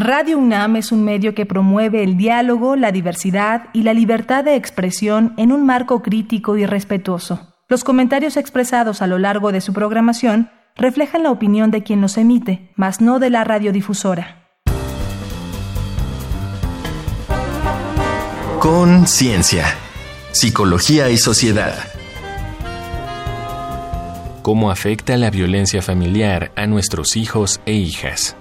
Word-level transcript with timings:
Radio 0.00 0.38
UNAM 0.38 0.76
es 0.76 0.92
un 0.92 1.02
medio 1.02 1.34
que 1.34 1.44
promueve 1.44 2.04
el 2.04 2.16
diálogo, 2.16 2.76
la 2.76 2.92
diversidad 2.92 3.64
y 3.72 3.82
la 3.82 3.94
libertad 3.94 4.44
de 4.44 4.54
expresión 4.54 5.34
en 5.38 5.50
un 5.50 5.66
marco 5.66 6.02
crítico 6.02 6.56
y 6.56 6.64
respetuoso. 6.66 7.56
Los 7.68 7.82
comentarios 7.82 8.36
expresados 8.36 9.02
a 9.02 9.08
lo 9.08 9.18
largo 9.18 9.50
de 9.50 9.60
su 9.60 9.72
programación 9.72 10.52
reflejan 10.76 11.24
la 11.24 11.32
opinión 11.32 11.72
de 11.72 11.82
quien 11.82 12.00
los 12.00 12.16
emite, 12.16 12.70
mas 12.76 13.00
no 13.00 13.18
de 13.18 13.30
la 13.30 13.42
radiodifusora. 13.42 14.46
Conciencia, 18.60 19.64
psicología 20.30 21.10
y 21.10 21.16
sociedad. 21.16 21.74
¿Cómo 24.42 24.70
afecta 24.70 25.16
la 25.16 25.30
violencia 25.30 25.82
familiar 25.82 26.52
a 26.54 26.68
nuestros 26.68 27.16
hijos 27.16 27.60
e 27.66 27.72
hijas? 27.72 28.37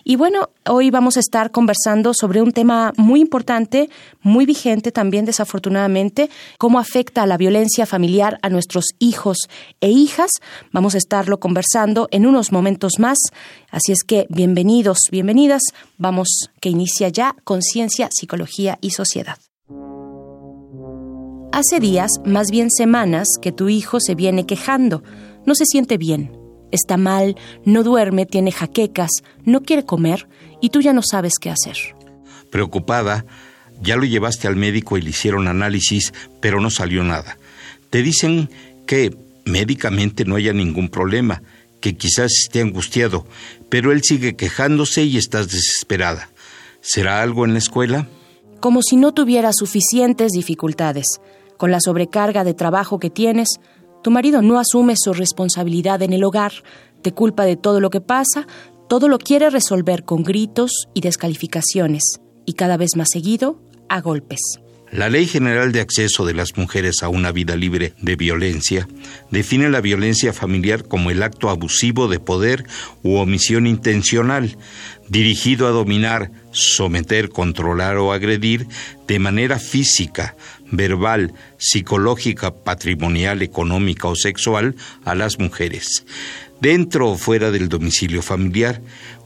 Y 0.05 0.17
bueno, 0.17 0.51
hoy 0.67 0.91
vamos 0.91 1.17
a 1.17 1.21
estar 1.21 1.51
conversando 1.51 2.13
sobre 2.15 2.43
un 2.43 2.53
tema 2.53 2.93
muy 2.97 3.21
importante, 3.21 3.91
muy 4.23 4.47
vigente 4.47 4.93
también 4.93 5.25
desafortunadamente, 5.25 6.31
cómo 6.59 6.79
afecta 6.79 7.27
la 7.27 7.37
violencia 7.37 7.87
familiar 7.87 8.39
a 8.43 8.49
nuestros 8.49 8.87
hijos 8.99 9.39
e 9.81 9.91
hijas. 9.91 10.31
Vamos 10.73 10.95
a 10.95 10.99
estarlo 10.99 11.41
conversando 11.41 12.09
en 12.11 12.27
unos 12.27 12.53
momentos 12.53 12.99
más. 12.99 13.19
Así 13.71 13.93
es 13.93 14.03
que 14.07 14.27
bienvenidos, 14.29 14.99
bienvenidas. 15.11 15.63
Vamos 15.97 16.51
que 16.61 16.69
inicia 16.69 17.09
ya 17.09 17.35
Conciencia, 17.45 18.09
Psicología 18.11 18.79
y 18.81 18.91
Sociedad. 18.91 19.39
Hace 21.51 21.81
días, 21.81 22.11
más 22.27 22.51
bien 22.51 22.71
semanas, 22.71 23.27
que 23.41 23.53
tu 23.53 23.71
hijo 23.71 24.01
se 24.01 24.15
viene 24.15 24.45
quejando. 24.45 25.03
No 25.47 25.55
se 25.55 25.65
siente 25.65 25.97
bien. 25.97 26.31
Está 26.71 26.99
mal, 26.99 27.37
no 27.65 27.83
duerme, 27.83 28.27
tiene 28.27 28.53
jaquecas, 28.53 29.11
no 29.45 29.63
quiere 29.63 29.85
comer 29.85 30.29
y 30.61 30.69
tú 30.69 30.83
ya 30.83 30.93
no 30.93 31.03
sabes 31.03 31.35
qué 31.41 31.49
hacer. 31.49 31.77
Preocupada, 32.51 33.25
ya 33.81 33.97
lo 33.97 34.05
llevaste 34.05 34.47
al 34.47 34.57
médico 34.57 34.99
y 34.99 35.03
le 35.03 35.11
hicieron 35.11 35.49
análisis, 35.49 36.13
pero 36.41 36.61
no 36.61 36.69
salió 36.69 37.03
nada. 37.03 37.39
Te 37.89 38.03
dicen 38.03 38.51
que 38.87 39.17
médicamente 39.47 40.27
no 40.27 40.37
haya 40.37 40.53
ningún 40.53 40.91
problema, 40.91 41.43
que 41.81 41.97
quizás 41.97 42.31
esté 42.45 42.61
angustiado, 42.61 43.27
pero 43.71 43.91
él 43.91 44.03
sigue 44.03 44.37
quejándose 44.37 45.05
y 45.05 45.17
estás 45.17 45.49
desesperada. 45.49 46.29
¿Será 46.83 47.23
algo 47.23 47.47
en 47.47 47.55
la 47.55 47.59
escuela? 47.59 48.07
Como 48.61 48.83
si 48.83 48.97
no 48.97 49.15
tuviera 49.15 49.53
suficientes 49.55 50.33
dificultades 50.33 51.21
con 51.59 51.71
la 51.71 51.81
sobrecarga 51.81 52.45
de 52.45 52.55
trabajo 52.55 52.99
que 52.99 53.11
tienes, 53.11 53.61
tu 54.03 54.11
marido 54.11 54.41
no 54.41 54.59
asume 54.59 54.95
su 54.97 55.13
responsabilidad 55.13 56.01
en 56.01 56.15
el 56.15 56.25
hogar, 56.25 56.53
te 57.03 57.13
culpa 57.13 57.45
de 57.45 57.57
todo 57.57 57.81
lo 57.81 57.91
que 57.91 58.01
pasa, 58.01 58.47
todo 58.89 59.09
lo 59.09 59.19
quiere 59.19 59.51
resolver 59.51 60.05
con 60.05 60.23
gritos 60.23 60.89
y 60.95 61.03
descalificaciones, 61.03 62.21
y 62.47 62.55
cada 62.55 62.79
vez 62.79 62.97
más 62.97 63.09
seguido, 63.13 63.61
a 63.91 64.01
golpes. 64.01 64.41
La 64.91 65.11
Ley 65.11 65.27
General 65.27 65.71
de 65.71 65.83
Acceso 65.83 66.25
de 66.25 66.33
las 66.33 66.57
Mujeres 66.57 67.03
a 67.03 67.11
una 67.11 67.31
Vida 67.31 67.57
Libre 67.57 67.93
de 68.01 68.17
Violencia 68.17 68.89
define 69.31 69.69
la 69.69 69.83
violencia 69.83 70.33
familiar 70.33 70.85
como 70.85 71.11
el 71.11 71.23
acto 71.23 71.51
abusivo 71.51 72.09
de 72.09 72.21
poder 72.21 72.65
u 73.03 73.17
omisión 73.17 73.67
intencional, 73.67 74.57
dirigido 75.11 75.67
a 75.67 75.73
dominar, 75.73 76.31
someter, 76.53 77.29
controlar 77.29 77.99
o 77.99 78.13
agredir 78.13 78.67
de 79.07 79.19
manera 79.19 79.59
física, 79.59 80.37
verbal, 80.71 81.33
psicológica, 81.57 82.55
patrimonial, 82.55 83.43
económica 83.43 84.09
o 84.09 84.17
sexual 84.17 84.77
a 85.05 85.15
las 85.15 85.39
mujeres, 85.39 86.05
dentro 86.61 87.11
o 87.11 87.17
fuera 87.17 87.51
del 87.51 87.69
domicilio 87.69 88.23
familiar, 88.23 88.81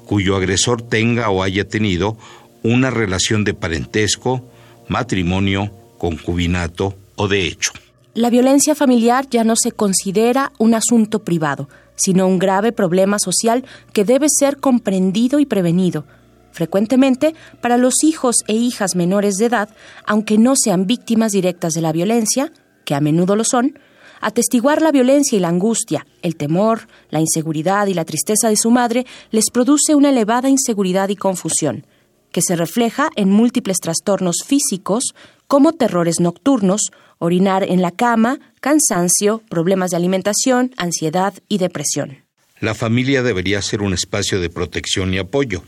cuyo 0.05 0.37
agresor 0.37 0.83
tenga 0.83 1.31
o 1.31 1.43
haya 1.43 1.67
tenido 1.69 2.17
una 2.63 2.91
relación 2.91 3.45
de 3.45 3.55
parentesco, 3.55 4.45
matrimonio, 4.89 5.73
concubinato 5.99 6.95
o 7.17 7.29
de 7.29 7.47
hecho. 7.47 7.73
La 8.15 8.29
violencia 8.29 8.75
familiar 8.75 9.27
ya 9.31 9.43
no 9.43 9.55
se 9.57 9.73
considera 9.73 10.53
un 10.59 10.75
asunto 10.75 11.25
privado, 11.25 11.69
sino 11.97 12.27
un 12.27 12.39
grave 12.39 12.73
problema 12.73 13.19
social 13.19 13.65
que 13.93 14.05
debe 14.05 14.27
ser 14.29 14.59
comprendido 14.59 15.41
y 15.41 15.47
prevenido. 15.47 16.05
Frecuentemente, 16.53 17.35
para 17.61 17.77
los 17.77 18.05
hijos 18.05 18.37
e 18.47 18.55
hijas 18.55 18.95
menores 18.95 19.35
de 19.37 19.47
edad, 19.47 19.69
aunque 20.07 20.39
no 20.39 20.55
sean 20.57 20.87
víctimas 20.87 21.33
directas 21.33 21.73
de 21.75 21.81
la 21.81 21.93
violencia, 21.93 22.53
que 22.85 22.95
a 22.95 23.01
menudo 23.01 23.37
lo 23.37 23.45
son, 23.45 23.79
atestiguar 24.21 24.83
la 24.83 24.93
violencia 24.93 25.37
y 25.37 25.41
la 25.41 25.49
angustia, 25.49 26.07
el 26.23 26.37
temor, 26.37 26.87
la 27.11 27.21
inseguridad 27.21 27.87
y 27.89 27.95
la 27.95 28.05
tristeza 28.05 28.49
de 28.49 28.57
su 28.57 28.71
madre 28.71 29.07
les 29.31 29.51
produce 29.51 29.95
una 29.95 30.11
elevada 30.11 30.49
inseguridad 30.49 31.09
y 31.09 31.17
confusión 31.17 31.85
que 32.33 32.41
se 32.43 32.57
refleja 32.57 33.11
en 33.15 33.31
múltiples 33.31 33.79
trastornos 33.79 34.37
físicos 34.45 35.15
como 35.47 35.75
terrores 35.75 36.19
nocturnos, 36.19 36.91
orinar 37.19 37.63
en 37.63 37.83
la 37.83 37.93
cama, 37.93 38.41
cansancio, 38.61 39.43
problemas 39.49 39.91
de 39.91 39.99
alimentación, 39.99 40.73
ansiedad 40.77 41.35
y 41.49 41.59
depresión. 41.59 42.25
La 42.59 42.75
familia 42.75 43.23
debería 43.23 43.61
ser 43.61 43.83
un 43.83 43.93
espacio 43.93 44.41
de 44.41 44.49
protección 44.49 45.13
y 45.13 45.19
apoyo. 45.19 45.63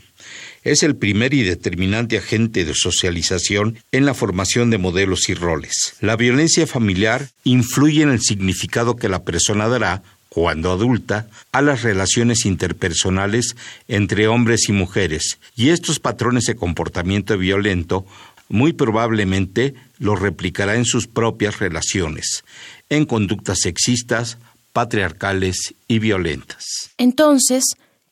Es 0.65 0.83
el 0.83 0.97
primer 0.97 1.35
y 1.35 1.43
determinante 1.43 2.17
agente 2.19 2.65
de 2.65 2.75
socialización 2.75 3.79
en 3.93 4.07
la 4.07 4.15
formación 4.15 4.71
de 4.71 4.79
modelos 4.79 5.29
y 5.29 5.35
roles. 5.35 5.95
La 6.01 6.17
violencia 6.17 6.67
familiar 6.67 7.29
influye 7.45 8.03
en 8.03 8.11
el 8.11 8.23
significado 8.23 8.97
que 8.97 9.11
la 9.11 9.25
persona 9.25 9.69
dará 9.69 10.03
cuando 10.31 10.73
adulta, 10.73 11.29
a 11.53 11.63
las 11.63 11.83
relaciones 11.83 12.45
interpersonales 12.45 13.55
entre 13.87 14.27
hombres 14.27 14.69
y 14.69 14.73
mujeres, 14.73 15.39
y 15.55 15.69
estos 15.69 16.01
patrones 16.01 16.47
de 16.47 16.57
comportamiento 16.57 17.39
violento 17.39 18.05
muy 18.49 18.73
probablemente 18.73 19.75
los 19.99 20.19
replicará 20.19 20.75
en 20.75 20.87
sus 20.87 21.07
propias 21.07 21.61
relaciones, 21.61 22.43
en 22.89 23.05
conductas 23.05 23.59
sexistas, 23.61 24.39
patriarcales 24.73 25.75
y 25.87 26.01
violentas. 26.01 26.91
Entonces, 26.99 27.63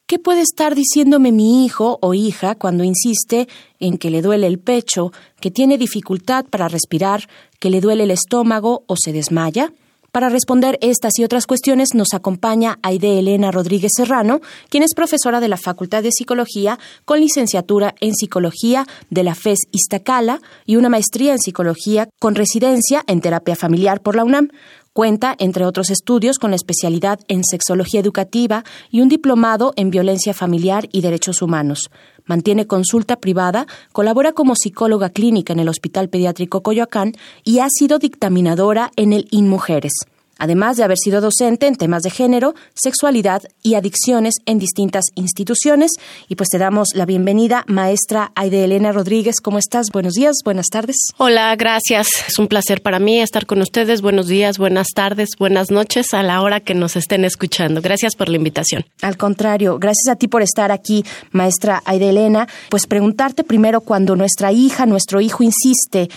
¿qué 0.07 0.19
puede 0.19 0.41
estar 0.43 0.75
diciéndome 0.75 1.33
mi 1.33 1.65
hijo 1.65 1.99
o 2.03 2.15
hija 2.15 2.55
cuando 2.55 2.85
insiste 2.85 3.49
en 3.81 3.99
que 3.99 4.11
le 4.11 4.23
duele 4.23 4.47
el 4.47 4.59
pecho, 4.59 5.13
que 5.41 5.51
tiene 5.51 5.79
dificultad 5.79 6.45
para 6.45 6.69
respirar, 6.69 7.29
que 7.59 7.71
le 7.71 7.81
duele 7.81 8.05
el 8.05 8.11
estómago 8.11 8.85
o 8.87 8.97
se 8.97 9.13
desmaya? 9.13 9.73
Para 10.13 10.29
responder 10.29 10.79
estas 10.83 11.19
y 11.19 11.25
otras 11.25 11.47
cuestiones 11.47 11.95
nos 11.95 12.13
acompaña 12.13 12.79
Aide 12.83 13.19
Elena 13.19 13.51
Rodríguez 13.51 13.93
Serrano, 13.97 14.43
quien 14.69 14.83
es 14.83 14.93
profesora 14.95 15.41
de 15.41 15.49
la 15.49 15.57
Facultad 15.57 16.03
de 16.03 16.13
Psicología 16.13 16.79
con 17.07 17.19
licenciatura 17.19 17.95
en 17.99 18.15
Psicología 18.15 18.87
de 19.09 19.23
la 19.23 19.35
FES 19.35 19.61
Iztacala 19.71 20.43
y 20.67 20.77
una 20.77 20.91
maestría 20.91 21.33
en 21.33 21.39
Psicología 21.39 22.11
con 22.21 22.35
residencia 22.35 23.03
en 23.07 23.23
Terapia 23.23 23.57
Familiar 23.57 24.03
por 24.03 24.15
la 24.15 24.25
UNAM. 24.25 24.51
Cuenta, 24.95 25.35
entre 25.39 25.65
otros 25.65 25.89
estudios, 25.89 26.39
con 26.39 26.51
la 26.51 26.57
especialidad 26.57 27.19
en 27.29 27.45
sexología 27.45 27.99
educativa 27.99 28.63
y 28.91 29.01
un 29.01 29.09
diplomado 29.09 29.73
en 29.77 29.89
violencia 29.89 30.35
familiar 30.35 30.87
y 30.93 31.01
derechos 31.01 31.41
humanos. 31.41 31.91
Mantiene 32.27 32.67
consulta 32.67 33.17
privada, 33.17 33.67
colabora 33.93 34.33
como 34.33 34.55
psicóloga 34.55 35.09
clínica 35.09 35.55
en 35.55 35.61
el 35.61 35.71
Hospital 35.71 36.11
Pediátrico 36.11 36.63
Coyoacán 36.63 37.15
y 37.43 37.61
ha 37.61 37.69
sido 37.71 37.99
dictaminadora 37.99 38.91
en 38.97 39.15
el 39.15 39.29
InMujeres. 39.31 39.95
Además 40.43 40.77
de 40.77 40.83
haber 40.83 40.99
sido 40.99 41.21
docente 41.21 41.69
en 41.69 41.77
temas 41.77 42.03
de 42.03 42.11
género, 42.11 42.57
sexualidad 42.75 43.45
y 43.63 43.77
adicciones 43.77 44.35
en 44.45 44.59
distintas 44.59 45.05
instituciones. 45.15 45.93
Y 46.29 46.35
pues 46.35 46.49
te 46.49 46.59
damos 46.59 46.89
la 46.95 47.07
bienvenida, 47.07 47.63
maestra 47.69 48.33
Aide 48.35 48.65
Elena 48.65 48.91
Rodríguez. 48.91 49.37
¿Cómo 49.41 49.59
estás? 49.59 49.87
Buenos 49.93 50.15
días, 50.15 50.39
buenas 50.45 50.67
tardes. 50.67 50.97
Hola, 51.19 51.55
gracias. 51.55 52.09
Es 52.27 52.41
un 52.41 52.49
placer 52.49 52.83
para 52.83 52.99
mí 52.99 53.21
estar 53.21 53.47
con 53.47 53.63
ustedes. 53.63 54.03
Buenos 54.03 54.27
días, 54.27 54.59
buenas 54.59 54.89
tardes, 54.93 55.29
buenas 55.39 55.71
noches 55.71 56.13
a 56.13 56.25
la 56.25 56.43
hora 56.43 56.59
que 56.59 56.75
nos 56.75 56.97
estén 56.97 57.25
escuchando. 57.25 57.81
Gracias 57.81 58.17
por 58.17 58.29
la 58.29 58.37
invitación. 58.37 58.85
Al 59.01 59.17
contrario, 59.17 59.79
gracias 59.79 60.09
a 60.09 60.17
ti 60.17 60.27
por 60.27 60.43
estar 60.43 60.73
aquí, 60.73 61.05
maestra 61.31 61.83
Aide 61.85 62.09
Elena. 62.09 62.49
Pues 62.69 62.89
preguntarte 62.89 63.45
primero 63.45 63.81
cuando 63.81 64.17
nuestra 64.17 64.51
hija, 64.51 64.87
nuestro 64.87 65.21
hijo 65.21 65.45
insiste 65.45 66.11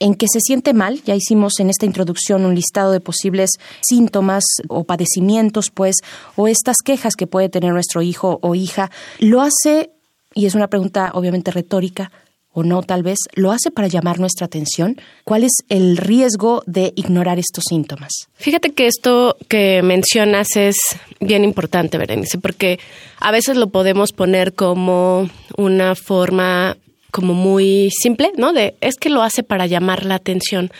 en 0.00 0.14
que 0.14 0.26
se 0.32 0.40
siente 0.40 0.74
mal. 0.74 1.00
Ya 1.04 1.14
hicimos 1.14 1.60
en 1.60 1.70
esta 1.70 1.86
introducción 1.86 2.44
un 2.44 2.56
listado 2.56 2.90
de 2.90 3.00
posibles 3.00 3.50
síntomas 3.82 4.42
o 4.68 4.84
padecimientos, 4.84 5.70
pues, 5.70 5.96
o 6.34 6.48
estas 6.48 6.78
quejas 6.84 7.14
que 7.14 7.28
puede 7.28 7.48
tener 7.48 7.72
nuestro 7.72 8.02
hijo 8.02 8.40
o 8.42 8.54
hija. 8.56 8.90
Lo 9.20 9.40
hace, 9.42 9.90
y 10.34 10.46
es 10.46 10.54
una 10.56 10.68
pregunta 10.68 11.12
obviamente 11.14 11.52
retórica, 11.52 12.10
o 12.52 12.64
no 12.64 12.82
tal 12.82 13.02
vez, 13.02 13.18
lo 13.34 13.52
hace 13.52 13.70
para 13.70 13.88
llamar 13.88 14.18
nuestra 14.18 14.46
atención? 14.46 15.00
¿Cuál 15.24 15.44
es 15.44 15.52
el 15.68 15.96
riesgo 15.96 16.62
de 16.66 16.92
ignorar 16.96 17.38
estos 17.38 17.64
síntomas? 17.68 18.10
Fíjate 18.34 18.72
que 18.72 18.88
esto 18.88 19.36
que 19.48 19.82
mencionas 19.82 20.56
es 20.56 20.76
bien 21.20 21.44
importante, 21.44 21.96
Berenice, 21.96 22.38
porque 22.38 22.80
a 23.20 23.30
veces 23.30 23.56
lo 23.56 23.68
podemos 23.68 24.12
poner 24.12 24.54
como 24.54 25.30
una 25.56 25.94
forma 25.94 26.76
como 27.10 27.34
muy 27.34 27.90
simple, 27.90 28.32
¿no? 28.36 28.52
De 28.52 28.76
es 28.80 28.96
que 28.96 29.10
lo 29.10 29.22
hace 29.22 29.42
para 29.42 29.66
llamar 29.66 30.04
la 30.04 30.16
atención 30.16 30.70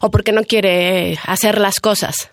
o 0.00 0.10
porque 0.10 0.32
no 0.32 0.44
quiere 0.44 1.18
hacer 1.24 1.58
las 1.58 1.80
cosas. 1.80 2.30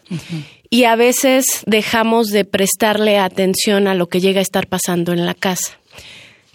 Y 0.70 0.86
a 0.86 0.96
veces 0.96 1.46
dejamos 1.66 2.28
de 2.28 2.46
prestarle 2.46 3.18
atención 3.20 3.88
a 3.88 3.94
lo 3.94 4.08
que 4.08 4.20
llega 4.20 4.40
a 4.40 4.42
estar 4.44 4.68
pasando 4.68 5.14
en 5.14 5.26
la 5.26 5.34
casa. 5.34 5.78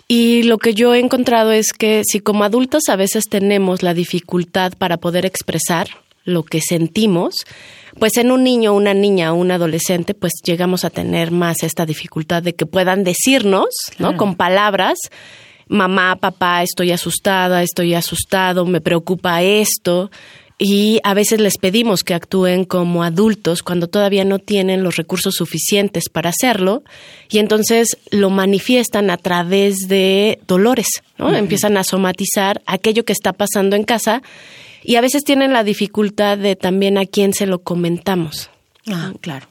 Y 0.08 0.42
lo 0.44 0.58
que 0.58 0.74
yo 0.74 0.94
he 0.94 1.00
encontrado 1.00 1.52
es 1.52 1.72
que 1.72 2.02
si 2.04 2.20
como 2.20 2.44
adultos 2.44 2.84
a 2.88 2.96
veces 2.96 3.24
tenemos 3.28 3.82
la 3.82 3.92
dificultad 3.92 4.72
para 4.72 4.96
poder 4.96 5.26
expresar 5.26 5.88
lo 6.24 6.42
que 6.42 6.60
sentimos, 6.60 7.46
pues 7.98 8.16
en 8.16 8.30
un 8.30 8.42
niño, 8.42 8.74
una 8.74 8.94
niña 8.94 9.32
o 9.32 9.36
un 9.36 9.50
adolescente, 9.50 10.14
pues 10.14 10.32
llegamos 10.44 10.84
a 10.84 10.90
tener 10.90 11.30
más 11.30 11.62
esta 11.62 11.84
dificultad 11.84 12.42
de 12.42 12.54
que 12.54 12.66
puedan 12.66 13.04
decirnos, 13.04 13.68
¿no? 13.98 14.16
Con 14.16 14.34
palabras 14.34 14.98
mamá, 15.68 16.16
papá, 16.16 16.62
estoy 16.62 16.92
asustada, 16.92 17.62
estoy 17.62 17.94
asustado, 17.94 18.66
me 18.66 18.80
preocupa 18.80 19.42
esto. 19.42 20.10
Y 20.60 20.98
a 21.04 21.14
veces 21.14 21.40
les 21.40 21.56
pedimos 21.56 22.02
que 22.02 22.14
actúen 22.14 22.64
como 22.64 23.04
adultos 23.04 23.62
cuando 23.62 23.86
todavía 23.86 24.24
no 24.24 24.40
tienen 24.40 24.82
los 24.82 24.96
recursos 24.96 25.36
suficientes 25.36 26.08
para 26.08 26.30
hacerlo 26.30 26.82
y 27.30 27.38
entonces 27.38 27.96
lo 28.10 28.28
manifiestan 28.28 29.10
a 29.10 29.18
través 29.18 29.76
de 29.86 30.40
dolores, 30.48 30.88
¿no? 31.16 31.32
Empiezan 31.32 31.76
a 31.76 31.84
somatizar 31.84 32.60
aquello 32.66 33.04
que 33.04 33.12
está 33.12 33.32
pasando 33.32 33.76
en 33.76 33.84
casa 33.84 34.20
y 34.82 34.96
a 34.96 35.00
veces 35.00 35.22
tienen 35.22 35.52
la 35.52 35.62
dificultad 35.62 36.38
de 36.38 36.56
también 36.56 36.98
a 36.98 37.06
quién 37.06 37.34
se 37.34 37.46
lo 37.46 37.60
comentamos. 37.60 38.50
Ah, 38.88 39.12
claro. 39.20 39.47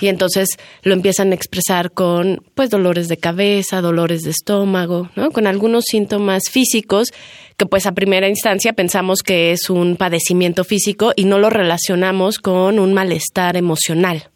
Y 0.00 0.08
entonces 0.08 0.48
lo 0.82 0.94
empiezan 0.94 1.32
a 1.32 1.34
expresar 1.34 1.92
con 1.92 2.42
pues 2.54 2.70
dolores 2.70 3.08
de 3.08 3.18
cabeza, 3.18 3.80
dolores 3.80 4.22
de 4.22 4.30
estómago, 4.30 5.10
¿no? 5.16 5.30
Con 5.30 5.46
algunos 5.46 5.84
síntomas 5.86 6.44
físicos 6.50 7.08
que 7.56 7.66
pues 7.66 7.86
a 7.86 7.92
primera 7.92 8.28
instancia 8.28 8.72
pensamos 8.72 9.22
que 9.22 9.52
es 9.52 9.70
un 9.70 9.96
padecimiento 9.96 10.64
físico 10.64 11.12
y 11.14 11.24
no 11.24 11.38
lo 11.38 11.50
relacionamos 11.50 12.38
con 12.38 12.78
un 12.78 12.94
malestar 12.94 13.56
emocional 13.56 14.30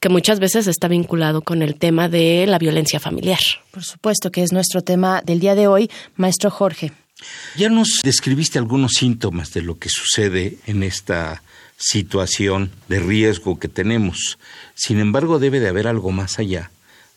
que 0.00 0.08
muchas 0.08 0.40
veces 0.40 0.66
está 0.66 0.88
vinculado 0.88 1.42
con 1.42 1.62
el 1.62 1.76
tema 1.76 2.08
de 2.08 2.46
la 2.46 2.58
violencia 2.58 3.00
familiar. 3.00 3.38
Por 3.70 3.82
supuesto 3.82 4.30
que 4.30 4.42
es 4.42 4.52
nuestro 4.52 4.82
tema 4.82 5.22
del 5.24 5.40
día 5.40 5.54
de 5.54 5.68
hoy, 5.68 5.90
maestro 6.16 6.50
Jorge. 6.50 6.92
Ya 7.56 7.70
nos 7.70 8.00
describiste 8.04 8.58
algunos 8.58 8.92
síntomas 8.92 9.52
de 9.54 9.62
lo 9.62 9.78
que 9.78 9.88
sucede 9.88 10.58
en 10.66 10.82
esta 10.82 11.42
situación 11.76 12.70
de 12.88 13.00
riesgo 13.00 13.58
que 13.58 13.68
tenemos. 13.68 14.38
Sin 14.74 14.98
embargo, 14.98 15.38
debe 15.38 15.60
de 15.60 15.68
haber 15.68 15.86
algo 15.86 16.10
más 16.10 16.38
allá 16.38 16.70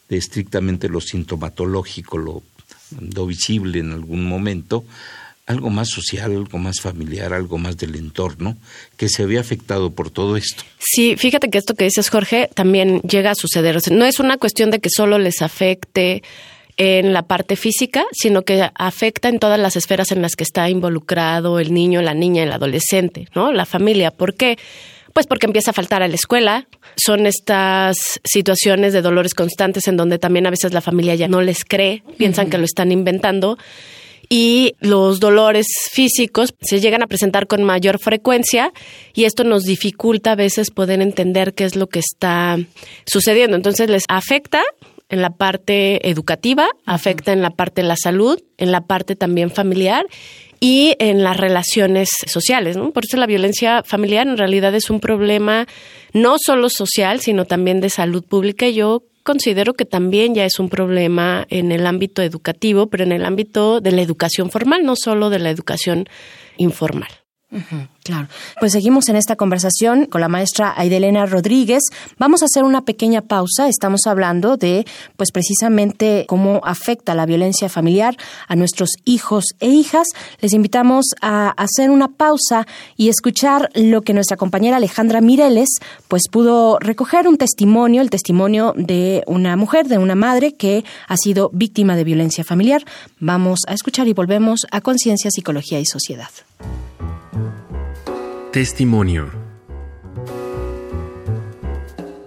de 0.10 0.18
estrictamente 0.18 0.90
lo 0.90 1.02
sintomatológico, 1.02 2.18
lo, 2.18 2.44
visible 3.26 3.80
en 3.80 3.92
algún 3.92 4.26
momento, 4.26 4.84
algo 5.46 5.70
más 5.70 5.90
social, 5.90 6.32
algo 6.32 6.58
más 6.58 6.82
familiar, 6.82 7.34
algo 7.34 7.58
más 7.58 7.78
del 7.78 7.96
entorno 7.96 8.58
que 8.98 9.08
se 9.08 9.26
ve 9.26 9.38
afectado 9.38 9.92
por 9.92 10.10
todo 10.10 10.36
esto. 10.36 10.64
Sí, 10.80 11.16
fíjate 11.16 11.50
que 11.50 11.60
esto 11.60 11.76
que 11.76 11.86
dices, 11.86 12.10
Jorge, 12.10 12.50
también 12.54 13.02
llega 13.02 13.32
a 13.32 13.36
suceder. 13.36 13.80
no 13.92 14.06
es 14.06 14.20
una 14.20 14.38
cuestión 14.38 14.72
de 14.72 14.80
que 14.80 14.90
solo 14.90 15.20
les 15.20 15.42
afecte 15.42 16.24
en 16.80 17.12
la 17.12 17.24
parte 17.24 17.58
física, 17.58 18.06
sino 18.14 18.44
que 18.44 18.72
afecta 18.74 19.28
en 19.28 19.38
todas 19.38 19.60
las 19.60 19.76
esferas 19.76 20.14
en 20.14 20.22
las 20.22 20.38
que 20.38 20.46
está 20.46 20.70
involucrado 20.70 21.60
el 21.60 21.74
niño, 21.74 22.02
la 22.02 22.14
niña, 22.14 22.44
el 22.44 22.54
adolescente, 22.54 23.28
¿no? 23.36 23.52
La 23.52 23.66
familia. 23.66 24.12
¿Por 24.12 24.34
qué? 24.34 24.58
Pues 25.14 25.28
porque 25.28 25.46
empieza 25.46 25.72
a 25.72 25.74
faltar 25.74 26.04
a 26.04 26.08
la 26.08 26.16
escuela. 26.16 26.70
Son 26.96 27.26
estas 27.26 27.98
situaciones 28.24 28.94
de 28.94 29.02
dolores 29.02 29.34
constantes 29.34 29.90
en 29.90 29.98
donde 29.98 30.20
también 30.20 30.48
a 30.48 30.52
veces 30.52 30.72
la 30.74 30.80
familia 30.80 31.16
ya 31.16 31.28
no 31.28 31.42
les 31.42 31.66
cree, 31.66 32.02
piensan 32.18 32.50
que 32.50 32.58
lo 32.58 32.64
están 32.64 32.94
inventando. 32.94 33.58
Y 34.30 34.76
los 34.80 35.20
dolores 35.20 35.68
físicos 35.92 36.54
se 36.62 36.80
llegan 36.80 37.04
a 37.04 37.08
presentar 37.08 37.48
con 37.48 37.64
mayor 37.64 38.00
frecuencia 38.00 38.72
y 39.14 39.26
esto 39.26 39.44
nos 39.44 39.64
dificulta 39.64 40.34
a 40.34 40.36
veces 40.36 40.70
poder 40.72 41.02
entender 41.02 41.54
qué 41.56 41.66
es 41.66 41.76
lo 41.76 41.88
que 41.88 42.00
está 42.00 42.58
sucediendo. 43.06 43.58
Entonces 43.58 43.90
les 43.90 44.04
afecta 44.08 44.64
en 45.10 45.22
la 45.22 45.32
parte 45.32 46.10
educativa, 46.10 46.68
afecta 46.86 47.34
en 47.34 47.42
la 47.42 47.50
parte 47.50 47.82
de 47.82 47.88
la 47.88 47.96
salud, 47.96 48.40
en 48.58 48.72
la 48.72 48.82
parte 48.82 49.16
también 49.16 49.50
familiar 49.52 50.06
y 50.60 50.96
en 51.00 51.24
las 51.24 51.38
relaciones 51.38 52.10
sociales. 52.28 52.78
¿no? 52.78 52.92
Por 52.92 53.06
eso 53.06 53.18
la 53.18 53.26
violencia 53.26 53.84
familiar 53.84 54.28
en 54.28 54.38
realidad 54.38 54.74
es 54.76 54.90
un 54.90 55.00
problema 55.00 55.68
no 56.14 56.38
solo 56.38 56.70
social, 56.70 57.20
sino 57.22 57.46
también 57.46 57.82
de 57.82 57.90
salud 57.90 58.24
pública. 58.24 58.70
Yo 58.70 59.04
considero 59.24 59.74
que 59.74 59.86
también 59.86 60.36
ya 60.36 60.46
es 60.46 60.60
un 60.60 60.70
problema 60.70 61.46
en 61.50 61.72
el 61.72 61.88
ámbito 61.88 62.22
educativo, 62.22 62.88
pero 62.88 63.04
en 63.04 63.12
el 63.12 63.26
ámbito 63.26 63.82
de 63.82 63.92
la 63.92 64.02
educación 64.02 64.52
formal, 64.52 64.84
no 64.84 64.96
solo 64.96 65.30
de 65.30 65.40
la 65.40 65.50
educación 65.50 66.08
informal 66.58 67.10
claro. 68.04 68.28
Pues 68.60 68.74
seguimos 68.74 69.10
en 69.10 69.16
esta 69.16 69.36
conversación 69.36 70.06
con 70.06 70.22
la 70.22 70.28
maestra 70.28 70.74
Aidelena 70.78 71.26
Rodríguez. 71.26 71.82
Vamos 72.18 72.42
a 72.42 72.46
hacer 72.46 72.64
una 72.64 72.82
pequeña 72.82 73.22
pausa. 73.22 73.68
Estamos 73.68 74.02
hablando 74.06 74.56
de, 74.56 74.86
pues 75.18 75.32
precisamente, 75.32 76.26
cómo 76.28 76.62
afecta 76.64 77.16
la 77.16 77.26
violencia 77.26 77.68
familiar 77.68 78.16
a 78.48 78.56
nuestros 78.56 78.92
hijos 79.06 79.46
e 79.60 79.68
hijas. 79.68 80.08
Les 80.42 80.54
invitamos 80.54 81.06
a 81.22 81.50
hacer 81.50 81.90
una 81.90 82.10
pausa 82.10 82.68
y 82.96 83.10
escuchar 83.10 83.72
lo 83.74 84.02
que 84.02 84.14
nuestra 84.14 84.38
compañera 84.38 84.78
Alejandra 84.78 85.22
Mireles, 85.22 85.70
pues 86.08 86.24
pudo 86.32 86.78
recoger 86.80 87.28
un 87.28 87.38
testimonio, 87.38 88.02
el 88.02 88.10
testimonio 88.10 88.74
de 88.78 89.24
una 89.26 89.56
mujer, 89.56 89.88
de 89.88 89.98
una 89.98 90.16
madre 90.16 90.54
que 90.54 90.86
ha 91.08 91.18
sido 91.18 91.50
víctima 91.52 91.96
de 91.96 92.04
violencia 92.04 92.44
familiar. 92.44 92.84
Vamos 93.20 93.62
a 93.68 93.74
escuchar 93.74 94.08
y 94.08 94.14
volvemos 94.14 94.68
a 94.72 94.82
Conciencia, 94.82 95.32
Psicología 95.32 95.80
y 95.80 95.86
Sociedad. 95.86 96.30
Testimonio. 98.52 99.30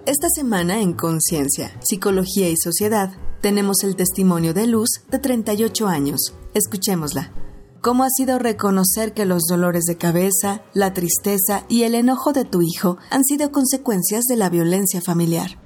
Esta 0.06 0.28
semana 0.32 0.80
en 0.80 0.92
Conciencia, 0.92 1.76
Psicología 1.80 2.48
y 2.48 2.56
Sociedad 2.56 3.10
tenemos 3.40 3.82
el 3.82 3.96
testimonio 3.96 4.54
de 4.54 4.68
Luz 4.68 5.02
de 5.10 5.18
38 5.18 5.88
años. 5.88 6.32
Escuchémosla. 6.54 7.32
¿Cómo 7.80 8.04
ha 8.04 8.08
sido 8.08 8.38
reconocer 8.38 9.14
que 9.14 9.24
los 9.24 9.42
dolores 9.50 9.82
de 9.82 9.96
cabeza, 9.96 10.62
la 10.74 10.94
tristeza 10.94 11.64
y 11.68 11.82
el 11.82 11.96
enojo 11.96 12.32
de 12.32 12.44
tu 12.44 12.62
hijo 12.62 12.98
han 13.10 13.24
sido 13.24 13.50
consecuencias 13.50 14.22
de 14.26 14.36
la 14.36 14.48
violencia 14.48 15.00
familiar? 15.00 15.60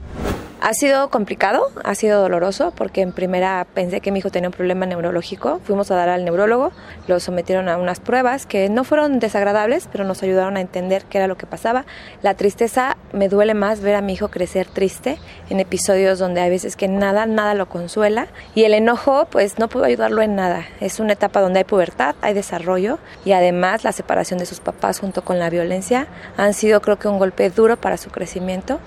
Ha 0.67 0.75
sido 0.75 1.11
complicado, 1.11 1.69
ha 1.85 1.95
sido 1.95 2.21
doloroso 2.21 2.73
porque 2.75 3.01
en 3.01 3.13
primera 3.13 3.65
pensé 3.73 4.01
que 4.01 4.11
mi 4.11 4.19
hijo 4.19 4.31
tenía 4.31 4.49
un 4.49 4.53
problema 4.53 4.85
neurológico. 4.85 5.61
Fuimos 5.63 5.93
a 5.93 5.95
dar 5.95 6.09
al 6.09 6.25
neurólogo, 6.25 6.73
lo 7.07 7.21
sometieron 7.21 7.69
a 7.69 7.77
unas 7.77 8.01
pruebas 8.01 8.47
que 8.47 8.69
no 8.69 8.83
fueron 8.83 9.21
desagradables, 9.21 9.89
pero 9.93 10.03
nos 10.03 10.25
ayudaron 10.25 10.57
a 10.57 10.61
entender 10.61 11.05
qué 11.05 11.19
era 11.19 11.29
lo 11.29 11.37
que 11.37 11.47
pasaba. 11.47 11.85
La 12.21 12.35
tristeza 12.35 12.97
me 13.13 13.29
duele 13.29 13.55
más 13.55 13.81
ver 13.81 13.95
a 13.95 14.01
mi 14.01 14.15
hijo 14.15 14.27
crecer 14.27 14.67
triste 14.67 15.21
en 15.51 15.61
episodios 15.61 16.19
donde 16.19 16.41
hay 16.41 16.51
veces 16.51 16.75
que 16.75 16.89
nada, 16.89 17.27
nada 17.27 17.55
lo 17.55 17.69
consuela. 17.69 18.27
Y 18.57 18.65
el 18.65 18.75
enojo, 18.75 19.29
pues 19.31 19.61
no 19.61 19.69
puedo 19.69 19.85
ayudarlo 19.85 20.21
en 20.21 20.35
nada. 20.35 20.67
Es 20.81 20.99
una 20.99 21.13
etapa 21.13 21.41
donde 21.41 21.61
hay 21.61 21.65
pubertad, 21.65 22.17
hay 22.23 22.35
desarrollo 22.35 22.99
y 23.25 23.31
además 23.31 23.85
la 23.85 23.93
separación 23.93 24.41
de 24.41 24.47
sus 24.47 24.59
papás 24.59 24.99
junto 24.99 25.23
con 25.23 25.39
la 25.39 25.49
violencia 25.49 26.09
han 26.37 26.55
sido 26.55 26.83
creo 26.83 26.99
que 26.99 27.07
un 27.07 27.21
golpe 27.21 27.51
duro 27.51 27.77
para 27.77 27.99
su 27.99 28.11
crecimiento 28.11 28.81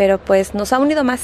pero 0.00 0.16
pues 0.16 0.54
nos 0.54 0.72
ha 0.72 0.78
unido 0.78 1.04
más 1.04 1.20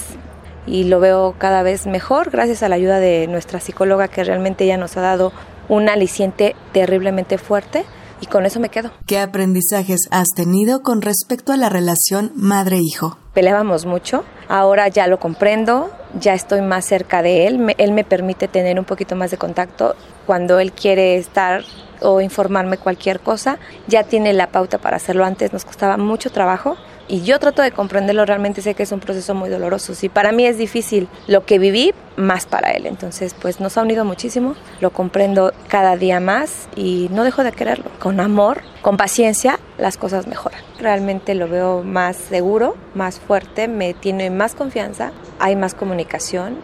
y 0.66 0.85
lo 0.85 1.00
veo 1.00 1.35
cada 1.38 1.62
vez 1.62 1.87
mejor 1.87 2.28
gracias 2.28 2.62
a 2.62 2.68
la 2.68 2.75
ayuda 2.75 3.00
de 3.00 3.26
nuestra 3.26 3.59
psicóloga 3.59 4.09
que 4.09 4.23
realmente 4.23 4.66
ya 4.66 4.76
nos 4.76 4.99
ha 4.99 5.00
dado 5.00 5.33
un 5.71 5.88
aliciente 5.88 6.54
terriblemente 6.75 7.38
fuerte 7.38 7.87
y 8.21 8.26
con 8.26 8.45
eso 8.45 8.61
me 8.61 8.68
quedo. 8.68 8.90
¿Qué 9.06 9.18
aprendizajes 9.18 10.00
has 10.11 10.28
tenido 10.37 10.83
con 10.83 11.00
respecto 11.00 11.54
a 11.54 11.56
la 11.56 11.71
relación 11.71 12.33
madre-hijo? 12.35 13.16
Peleábamos 13.33 13.87
mucho, 13.87 14.25
ahora 14.47 14.88
ya 14.88 15.06
lo 15.06 15.18
comprendo, 15.18 15.90
ya 16.21 16.35
estoy 16.35 16.61
más 16.61 16.85
cerca 16.85 17.23
de 17.23 17.47
él, 17.47 17.75
él 17.78 17.92
me 17.92 18.04
permite 18.04 18.47
tener 18.47 18.78
un 18.78 18.85
poquito 18.85 19.16
más 19.16 19.30
de 19.30 19.38
contacto 19.38 19.97
cuando 20.26 20.59
él 20.59 20.73
quiere 20.73 21.16
estar 21.16 21.62
o 22.02 22.21
informarme 22.21 22.76
cualquier 22.76 23.21
cosa, 23.21 23.59
ya 23.87 24.02
tiene 24.02 24.35
la 24.35 24.49
pauta 24.49 24.76
para 24.76 24.99
hacerlo 24.99 25.25
antes, 25.25 25.54
nos 25.54 25.64
costaba 25.64 25.97
mucho 25.97 26.28
trabajo 26.28 26.76
y 27.08 27.22
yo 27.22 27.38
trato 27.38 27.62
de 27.62 27.72
comprenderlo, 27.72 28.25
realmente 28.25 28.62
sé 28.62 28.75
que 28.75 28.82
es 28.82 28.92
un 28.92 29.00
proceso 29.00 29.34
muy 29.34 29.48
doloroso. 29.48 29.94
Si 29.94 30.08
para 30.08 30.32
mí 30.32 30.46
es 30.46 30.58
difícil 30.58 31.08
lo 31.26 31.44
que 31.44 31.58
viví, 31.58 31.92
más 32.16 32.46
para 32.46 32.70
él. 32.70 32.86
Entonces, 32.86 33.34
pues 33.34 33.60
nos 33.60 33.76
ha 33.76 33.82
unido 33.82 34.04
muchísimo, 34.04 34.54
lo 34.80 34.90
comprendo 34.90 35.52
cada 35.68 35.96
día 35.96 36.20
más 36.20 36.68
y 36.75 37.08
no 37.12 37.25
dejo 37.25 37.44
de 37.44 37.52
quererlo. 37.52 37.90
Con 38.00 38.20
amor, 38.20 38.62
con 38.82 38.96
paciencia, 38.96 39.60
las 39.78 39.96
cosas 39.96 40.26
mejoran. 40.26 40.60
Realmente 40.78 41.34
lo 41.34 41.48
veo 41.48 41.82
más 41.82 42.16
seguro, 42.16 42.76
más 42.94 43.18
fuerte, 43.18 43.68
me 43.68 43.94
tiene 43.94 44.30
más 44.30 44.54
confianza, 44.54 45.12
hay 45.38 45.56
más 45.56 45.75
comunicación 45.75 46.58